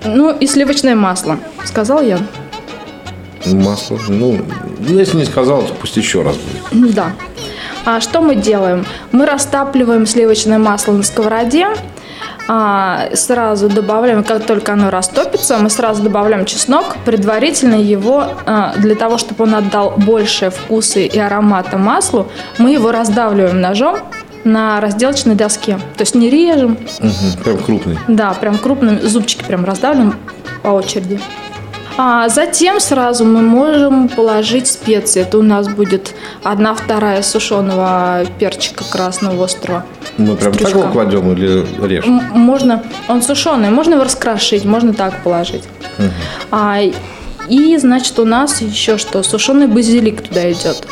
ну 0.04 0.36
и 0.36 0.46
сливочное 0.46 0.94
масло, 0.94 1.38
сказал 1.64 2.02
я. 2.02 2.18
Масло. 3.46 3.98
Ну, 4.08 4.40
если 4.88 5.16
не 5.16 5.24
сказал, 5.24 5.62
то 5.62 5.74
пусть 5.74 5.96
еще 5.96 6.22
раз 6.22 6.36
будет. 6.36 6.94
Да. 6.94 7.12
А 7.84 8.00
что 8.00 8.20
мы 8.20 8.36
делаем? 8.36 8.86
Мы 9.10 9.26
растапливаем 9.26 10.06
сливочное 10.06 10.58
масло 10.58 10.92
на 10.92 11.02
сковороде, 11.02 11.66
а, 12.48 13.08
сразу 13.14 13.68
добавляем, 13.68 14.24
как 14.24 14.44
только 14.44 14.72
оно 14.72 14.90
растопится, 14.90 15.58
мы 15.58 15.70
сразу 15.70 16.02
добавляем 16.02 16.44
чеснок, 16.44 16.96
предварительно 17.04 17.74
его, 17.76 18.24
а, 18.46 18.74
для 18.76 18.94
того, 18.94 19.18
чтобы 19.18 19.44
он 19.44 19.54
отдал 19.54 19.94
больше 19.96 20.50
вкуса 20.50 21.00
и 21.00 21.18
аромата 21.18 21.78
маслу, 21.78 22.28
мы 22.58 22.72
его 22.72 22.92
раздавливаем 22.92 23.60
ножом 23.60 23.98
на 24.44 24.80
разделочной 24.80 25.36
доске. 25.36 25.78
То 25.96 26.00
есть 26.02 26.14
не 26.16 26.28
режем, 26.28 26.76
Мгм, 27.00 27.42
Прям 27.44 27.58
крупный. 27.58 27.98
да, 28.08 28.32
прям 28.32 28.58
крупными 28.58 28.98
зубчики 29.00 29.44
прям 29.44 29.64
раздавливаем 29.64 30.16
по 30.62 30.68
очереди. 30.70 31.20
А 31.98 32.28
затем 32.28 32.80
сразу 32.80 33.24
мы 33.24 33.42
можем 33.42 34.08
положить 34.08 34.66
специи. 34.66 35.22
Это 35.22 35.38
у 35.38 35.42
нас 35.42 35.68
будет 35.68 36.14
одна 36.42 36.74
вторая 36.74 37.22
сушеного 37.22 38.24
перчика 38.38 38.84
красного 38.84 39.44
острого. 39.44 39.84
Мы 40.16 40.36
прям 40.36 40.52
так 40.54 40.70
его 40.70 40.88
кладем 40.90 41.32
или 41.32 41.66
режем? 41.86 42.18
М- 42.18 42.40
Можно, 42.40 42.82
он 43.08 43.22
сушеный, 43.22 43.70
можно 43.70 43.94
его 43.94 44.04
раскрошить, 44.04 44.64
можно 44.64 44.94
так 44.94 45.22
положить. 45.22 45.64
А, 46.50 46.78
и, 47.48 47.76
значит, 47.76 48.18
у 48.18 48.24
нас 48.24 48.60
еще 48.62 48.96
что? 48.96 49.22
Сушеный 49.22 49.66
базилик 49.66 50.22
туда 50.22 50.50
идет. 50.50 50.86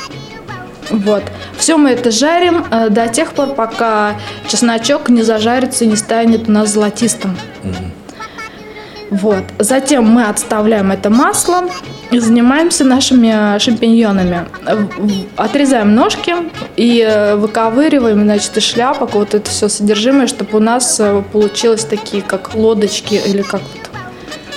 Вот. 0.91 1.23
Все 1.57 1.77
мы 1.77 1.91
это 1.91 2.11
жарим 2.11 2.65
э, 2.71 2.89
до 2.91 3.07
тех 3.09 3.33
пор, 3.33 3.55
пока 3.55 4.15
чесночок 4.49 5.09
не 5.09 5.23
зажарится 5.23 5.85
и 5.85 5.89
не 5.89 5.95
станет 5.97 6.49
у 6.49 6.53
нас 6.53 6.71
золотистым. 6.71 7.37
Вот. 9.11 9.43
Затем 9.59 10.09
мы 10.09 10.25
отставляем 10.25 10.93
это 10.93 11.11
масло 11.11 11.69
и 12.13 12.21
занимаемся 12.21 12.85
нашими 12.85 13.57
э, 13.57 13.59
шампиньонами. 13.59 14.47
Отрезаем 15.37 15.97
ножки 15.97 16.35
и 16.77 17.05
э, 17.07 17.35
выковыриваем, 17.35 18.23
значит, 18.23 18.57
из 18.57 18.63
шляпок 18.63 19.15
вот 19.15 19.35
это 19.35 19.51
все 19.51 19.69
содержимое, 19.69 20.29
чтобы 20.29 20.59
у 20.59 20.61
нас 20.61 21.01
э, 21.01 21.23
получилось 21.33 21.85
такие, 21.85 22.23
как 22.23 22.55
лодочки 22.55 23.15
или 23.15 23.43
как 23.43 23.63
вот 23.63 23.91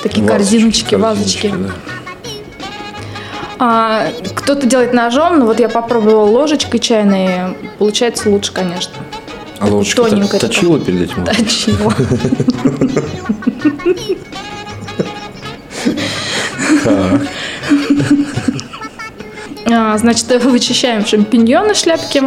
такие 0.03 0.27
корзиночки, 0.27 0.93
вазочки. 0.95 1.51
да. 1.51 1.71
А, 3.57 4.07
кто-то 4.35 4.67
делает 4.67 4.93
ножом, 4.93 5.39
но 5.39 5.45
вот 5.45 5.59
я 5.59 5.69
попробовала 5.69 6.29
ложечкой 6.29 6.79
чайной, 6.79 7.55
получается 7.79 8.29
лучше, 8.29 8.51
конечно. 8.51 8.93
А 9.59 9.65
ложечка 9.65 10.39
точила 10.39 10.79
перед 10.79 11.09
этим? 11.09 11.23
Да 11.23 11.31
А, 19.71 19.97
Значит, 19.97 20.43
вычищаем 20.43 21.05
шампиньоны 21.05 21.73
шляпки 21.73 22.23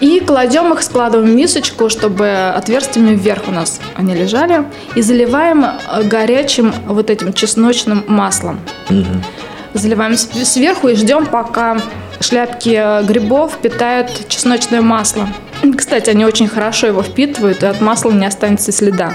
и 0.00 0.20
кладем 0.20 0.72
их, 0.72 0.82
складываем 0.82 1.30
в 1.30 1.34
мисочку, 1.34 1.88
чтобы 1.88 2.52
отверстиями 2.54 3.16
вверх 3.16 3.48
у 3.48 3.50
нас 3.50 3.80
они 3.96 4.14
лежали. 4.14 4.64
И 4.94 5.02
заливаем 5.02 5.64
э, 5.64 6.02
горячим 6.04 6.72
вот 6.86 7.10
этим 7.10 7.32
чесночным 7.32 8.04
маслом. 8.06 8.60
Заливаем 9.74 10.16
с- 10.16 10.28
сверху 10.44 10.88
и 10.88 10.94
ждем, 10.94 11.26
пока 11.26 11.78
шляпки 12.20 12.78
э, 12.80 13.02
грибов 13.04 13.54
впитают 13.54 14.28
чесночное 14.28 14.82
масло. 14.82 15.28
Кстати, 15.76 16.10
они 16.10 16.24
очень 16.24 16.46
хорошо 16.46 16.86
его 16.86 17.02
впитывают, 17.02 17.64
и 17.64 17.66
от 17.66 17.80
масла 17.80 18.12
не 18.12 18.26
останется 18.26 18.70
следа. 18.70 19.14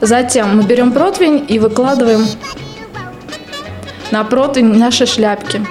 Затем 0.00 0.56
мы 0.56 0.62
берем 0.62 0.92
противень 0.92 1.44
и 1.46 1.58
выкладываем 1.58 2.24
на 4.10 4.24
противень 4.24 4.76
наши 4.78 5.06
шляпки 5.06 5.64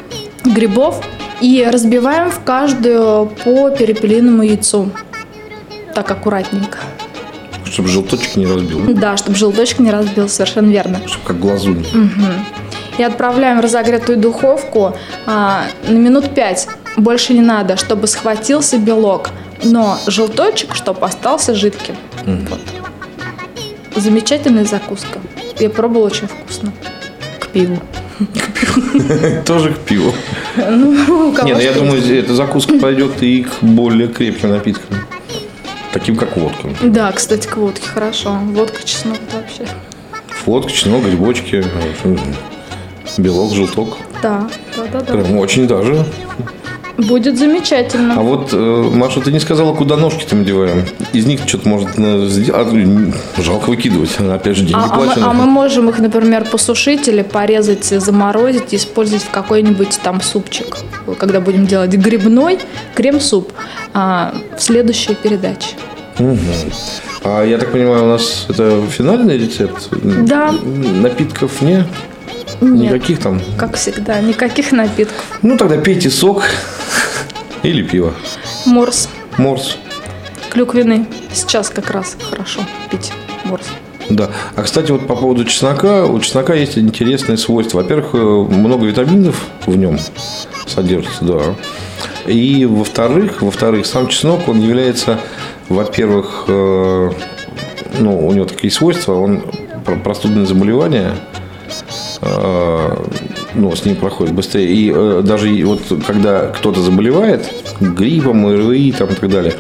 грибов 0.46 1.04
и 1.42 1.68
разбиваем 1.70 2.30
в 2.32 2.44
каждую 2.44 3.28
по 3.44 3.70
перепелиному 3.70 4.44
яйцу. 4.44 4.90
Так 5.94 6.12
аккуратненько. 6.12 6.78
Чтобы 7.66 7.90
желточек 7.90 8.36
не 8.36 8.46
разбил. 8.46 8.82
Да, 8.96 9.18
чтобы 9.18 9.38
желточек 9.38 9.80
не 9.80 9.92
разбил, 9.92 10.28
совершенно 10.28 10.72
верно. 10.72 11.00
Чтобы 11.06 11.26
как 11.26 11.40
глазунь. 11.40 11.86
И 12.98 13.04
отправляем 13.04 13.60
в 13.60 13.62
разогретую 13.62 14.18
духовку 14.18 14.94
а, 15.26 15.68
на 15.88 15.98
минут 15.98 16.34
5. 16.34 16.68
Больше 16.98 17.34
не 17.34 17.42
надо, 17.42 17.78
чтобы 17.78 18.08
схватился 18.08 18.78
белок. 18.78 19.30
Но 19.64 19.98
желточек, 20.08 20.76
чтобы 20.76 21.06
остался 21.06 21.54
жидким. 21.54 21.96
Вот. 22.26 22.60
Замечательная 23.96 24.66
закуска. 24.66 25.20
Я 25.60 25.70
пробовала 25.70 26.08
очень 26.08 26.28
вкусно. 26.28 26.74
К 27.40 27.48
пиву. 27.48 27.80
Тоже 29.46 29.74
к 29.74 29.80
пиву. 29.80 30.14
Ну, 30.58 31.30
у 31.30 31.32
кого 31.32 31.48
Не, 31.48 31.54
ну 31.54 31.60
я 31.60 31.74
думаю, 31.74 32.02
эта 32.18 32.34
закуска 32.34 32.78
пойдет 32.78 33.22
и 33.24 33.44
к 33.44 33.62
более 33.64 34.08
крепким 34.08 34.50
напиткам. 34.50 34.98
Таким, 35.94 36.16
как 36.16 36.38
водка. 36.38 36.70
Да, 36.84 37.12
кстати, 37.12 37.48
к 37.48 37.58
водке 37.58 37.88
хорошо. 37.88 38.38
Водка, 38.52 38.84
чеснок 38.84 39.18
вообще. 39.34 39.66
Водка, 40.46 40.72
чеснок, 40.72 41.04
грибочки, 41.04 41.64
белок, 43.18 43.54
желток. 43.54 43.98
Да, 44.22 44.50
да, 44.76 44.84
да, 44.92 45.02
да. 45.02 45.14
Прям 45.14 45.38
очень 45.38 45.68
даже. 45.68 46.06
Будет 47.08 47.36
А 47.36 47.38
замечательно. 47.38 48.16
вот, 48.16 48.50
э, 48.52 48.90
Маша, 48.94 49.22
ты 49.22 49.32
не 49.32 49.40
сказала, 49.40 49.74
куда 49.74 49.96
ножки-то 49.96 50.36
мы 50.36 50.44
деваем? 50.44 50.84
Из 51.14 51.26
них 51.26 51.42
что-то 51.46 51.70
может 51.70 51.90
э, 51.98 52.28
сделать. 52.28 52.68
А, 53.38 53.42
жалко 53.42 53.70
выкидывать. 53.70 54.18
Опять 54.20 54.58
же, 54.58 54.64
деньги 54.64 54.76
А, 54.76 54.86
а 54.92 54.96
мы, 54.98 55.06
плачены. 55.06 55.24
а 55.26 55.34
мы 55.34 55.46
можем 55.46 55.90
их, 55.90 56.00
например, 56.00 56.46
посушить 56.46 57.08
или 57.08 57.22
порезать, 57.22 57.86
заморозить 57.86 58.74
использовать 58.76 59.24
в 59.24 59.30
какой-нибудь 59.30 60.00
там 60.04 60.20
супчик. 60.22 60.78
Когда 61.18 61.40
будем 61.40 61.66
делать 61.66 61.92
грибной 61.92 62.60
крем-суп 62.96 63.54
а, 63.94 64.34
в 64.58 64.62
следующей 64.62 65.16
передаче. 65.16 65.70
Мгм. 66.18 66.38
А 67.24 67.44
я 67.46 67.58
так 67.58 67.72
понимаю, 67.72 68.04
у 68.04 68.08
нас 68.08 68.46
это 68.50 68.82
финальный 68.90 69.38
рецепт? 69.38 69.88
Да. 70.04 70.52
Напитков 71.02 71.62
не? 71.62 71.86
Нет, 72.62 72.94
Никаких 72.94 73.20
там? 73.20 73.42
как 73.58 73.76
всегда, 73.78 74.20
никаких 74.22 74.72
напитков. 74.72 75.24
Ну, 75.42 75.58
тогда 75.58 75.78
пейте 75.78 76.10
сок 76.10 76.44
или 77.64 77.82
пиво. 77.84 78.14
Морс, 78.66 79.10
Морс. 79.38 79.78
клюквенный. 80.50 81.06
Сейчас 81.34 81.70
как 81.70 81.90
раз 81.92 82.18
хорошо 82.30 82.62
пить 82.92 83.12
морс. 83.46 83.66
Да. 84.10 84.30
А, 84.56 84.64
кстати, 84.64 84.92
вот 84.92 85.06
по 85.08 85.16
поводу 85.16 85.46
чеснока. 85.46 86.06
У 86.06 86.20
чеснока 86.20 86.54
есть 86.56 86.78
интересные 86.78 87.38
свойства. 87.38 87.78
Во-первых, 87.78 88.10
э, 88.14 88.18
много 88.18 88.86
витаминов 88.88 89.46
в 89.68 89.76
нем 89.78 90.00
содержится, 90.66 91.24
да. 91.26 91.42
И 92.26 92.66
во-вторых, 92.66 93.42
во-вторых, 93.42 93.86
сам 93.86 94.08
чеснок, 94.08 94.48
он 94.48 94.60
является, 94.62 95.20
во-первых, 95.70 96.46
э, 96.48 97.12
ну, 98.00 98.28
у 98.28 98.32
него 98.34 98.46
такие 98.46 98.72
свойства, 98.72 99.14
он 99.14 99.44
про- 99.86 99.96
простудные 99.98 100.46
заболевания, 100.48 101.12
ну, 102.22 103.76
с 103.76 103.86
ним 103.86 103.96
проходит 103.96 104.34
быстрее. 104.34 104.74
И 104.74 104.92
э, 104.94 105.22
даже 105.24 105.50
вот 105.66 105.82
когда 106.06 106.48
кто-то 106.48 106.82
заболевает 106.82 107.50
гриппом, 107.80 108.46
ОРВИ 108.46 108.92
там, 108.92 109.08
и 109.08 109.16
так 109.16 109.30
далее, 109.30 109.56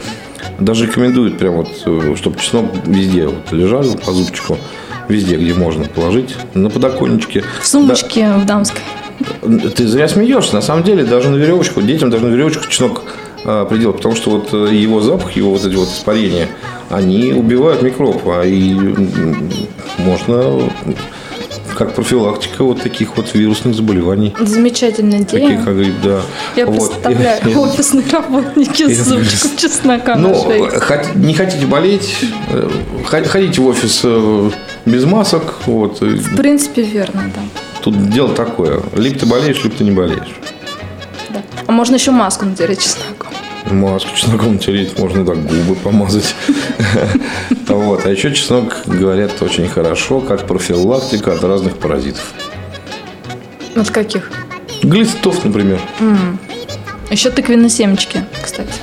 даже 0.59 0.85
рекомендуют 0.85 1.37
прям 1.37 1.55
вот, 1.55 2.17
чтобы 2.17 2.39
чеснок 2.39 2.65
везде 2.85 3.27
вот 3.27 3.51
лежал 3.51 3.83
по 4.05 4.11
зубчику, 4.11 4.57
везде, 5.07 5.37
где 5.37 5.53
можно 5.53 5.85
положить, 5.85 6.35
на 6.53 6.69
подоконничке. 6.69 7.43
В 7.61 7.67
сумочке 7.67 8.33
в 8.33 8.45
дамской. 8.45 8.81
Да, 9.41 9.69
ты 9.69 9.87
зря 9.87 10.07
смеешься. 10.07 10.55
На 10.55 10.61
самом 10.61 10.83
деле, 10.83 11.03
даже 11.03 11.29
на 11.29 11.35
веревочку, 11.35 11.81
детям 11.81 12.09
даже 12.09 12.25
на 12.25 12.29
веревочку 12.29 12.69
чеснок 12.69 13.03
а, 13.45 13.65
приделать, 13.65 13.97
потому 13.97 14.15
что 14.15 14.31
вот 14.31 14.53
э, 14.53 14.73
его 14.73 15.01
запах, 15.01 15.31
его 15.31 15.51
вот 15.51 15.65
эти 15.65 15.75
вот 15.75 15.87
испарения, 15.87 16.47
они 16.89 17.33
убивают 17.33 17.81
микроб, 17.81 18.21
а 18.27 18.43
и 18.43 18.73
можно 19.97 20.61
как 21.79 21.95
профилактика 21.95 22.65
вот 22.65 22.81
таких 22.81 23.15
вот 23.15 23.33
вирусных 23.33 23.73
заболеваний. 23.73 24.35
Замечательная 24.37 25.19
идея. 25.21 25.47
Таких 25.47 25.63
как 25.63 25.77
грипп, 25.77 25.95
да. 26.03 26.21
Я 26.57 26.65
Вот. 26.65 26.75
представляю, 26.91 27.61
офисные 27.61 28.03
работники 28.11 28.93
с 28.93 29.07
зубчиком 29.07 29.51
чеснока 29.55 30.15
Ну, 30.15 30.51
не 31.15 31.33
хотите 31.33 31.65
болеть, 31.65 32.17
э, 32.49 32.69
хо- 33.05 33.23
ходите 33.23 33.61
в 33.61 33.67
офис 33.67 34.01
э, 34.03 34.51
без 34.85 35.05
масок. 35.05 35.55
Вот. 35.67 36.01
В 36.01 36.35
принципе, 36.35 36.81
верно, 36.83 37.31
да. 37.33 37.41
Тут 37.81 38.09
дело 38.09 38.29
такое. 38.35 38.81
Либо 38.97 39.17
ты 39.17 39.25
болеешь, 39.25 39.63
либо 39.63 39.73
ты 39.77 39.85
не 39.85 39.91
болеешь. 39.91 40.35
да. 41.29 41.41
А 41.65 41.71
можно 41.71 41.95
еще 41.95 42.11
маску 42.11 42.45
натереть 42.45 42.81
чесноком. 42.81 43.18
Маску 43.65 44.15
чесноком 44.15 44.57
тереть 44.57 44.97
можно 44.97 45.25
так 45.25 45.37
губы 45.45 45.75
помазать. 45.75 46.35
Вот. 47.67 48.03
А 48.05 48.09
еще 48.09 48.33
чеснок, 48.33 48.77
говорят, 48.87 49.41
очень 49.43 49.67
хорошо, 49.69 50.21
как 50.21 50.47
профилактика 50.47 51.33
от 51.33 51.43
разных 51.43 51.77
паразитов. 51.77 52.33
От 53.75 53.91
каких? 53.91 54.31
Глистов, 54.81 55.45
например, 55.45 55.79
Еще 57.11 57.29
тыквенные 57.29 57.69
семечки, 57.69 58.25
кстати. 58.41 58.73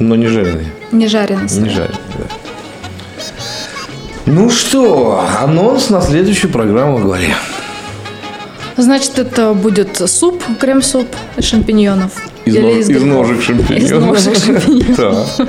но 0.00 0.16
не 0.16 0.26
жареные. 0.26 0.66
Не 0.90 1.06
жареные. 1.06 1.48
Не 1.48 1.68
жареные, 1.68 1.98
да. 2.18 2.24
Ну 4.26 4.50
что, 4.50 5.24
анонс 5.40 5.88
на 5.90 6.00
следующую 6.00 6.50
программу 6.50 6.98
говори. 6.98 7.28
Значит, 8.76 9.18
это 9.20 9.52
будет 9.54 9.96
суп, 10.10 10.42
крем-суп 10.58 11.06
из 11.36 11.44
шампиньонов. 11.44 12.12
Из, 12.44 12.56
Или 12.56 12.62
нож- 12.62 12.76
из 12.78 12.90
из 12.90 13.02
ножек 13.02 13.42
шампиньонов. 13.42 14.16
Из 14.18 14.26
ножек 14.26 14.36
шампиньонов. 14.44 15.40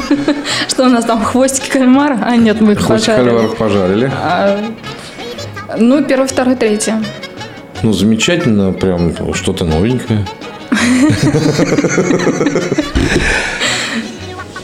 Что 0.68 0.84
у 0.84 0.90
нас 0.90 1.06
там, 1.06 1.24
хвостики 1.24 1.70
кальмара? 1.70 2.20
А, 2.24 2.36
нет, 2.36 2.62
мы 2.62 2.74
их 2.74 2.86
пожарили. 2.88 3.26
кальмаров 3.30 3.58
пожарили. 3.58 4.12
Ну, 5.80 6.04
первое, 6.04 6.28
второе, 6.28 6.56
третье. 6.56 7.02
Ну, 7.82 7.94
замечательно, 7.94 8.74
прям 8.74 9.34
что-то 9.34 9.66
новенькое. 9.66 10.26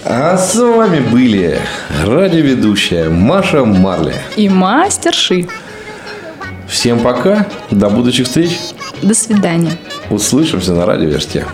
А 0.05 0.37
с 0.37 0.55
вами 0.55 0.99
были 1.01 1.59
радиоведущая 2.03 3.09
Маша 3.09 3.63
Марли. 3.63 4.15
И 4.37 4.49
мастерши. 4.49 5.47
Всем 6.67 6.99
пока, 6.99 7.45
до 7.69 7.89
будущих 7.89 8.25
встреч. 8.25 8.57
До 9.01 9.13
свидания. 9.13 9.71
Услышимся 10.09 10.73
на 10.73 10.85
радиоверсте. 10.85 11.45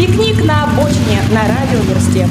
Пикник 0.00 0.42
на 0.46 0.64
обочине 0.64 1.20
на 1.30 1.42
радиоверсте. 1.42 2.26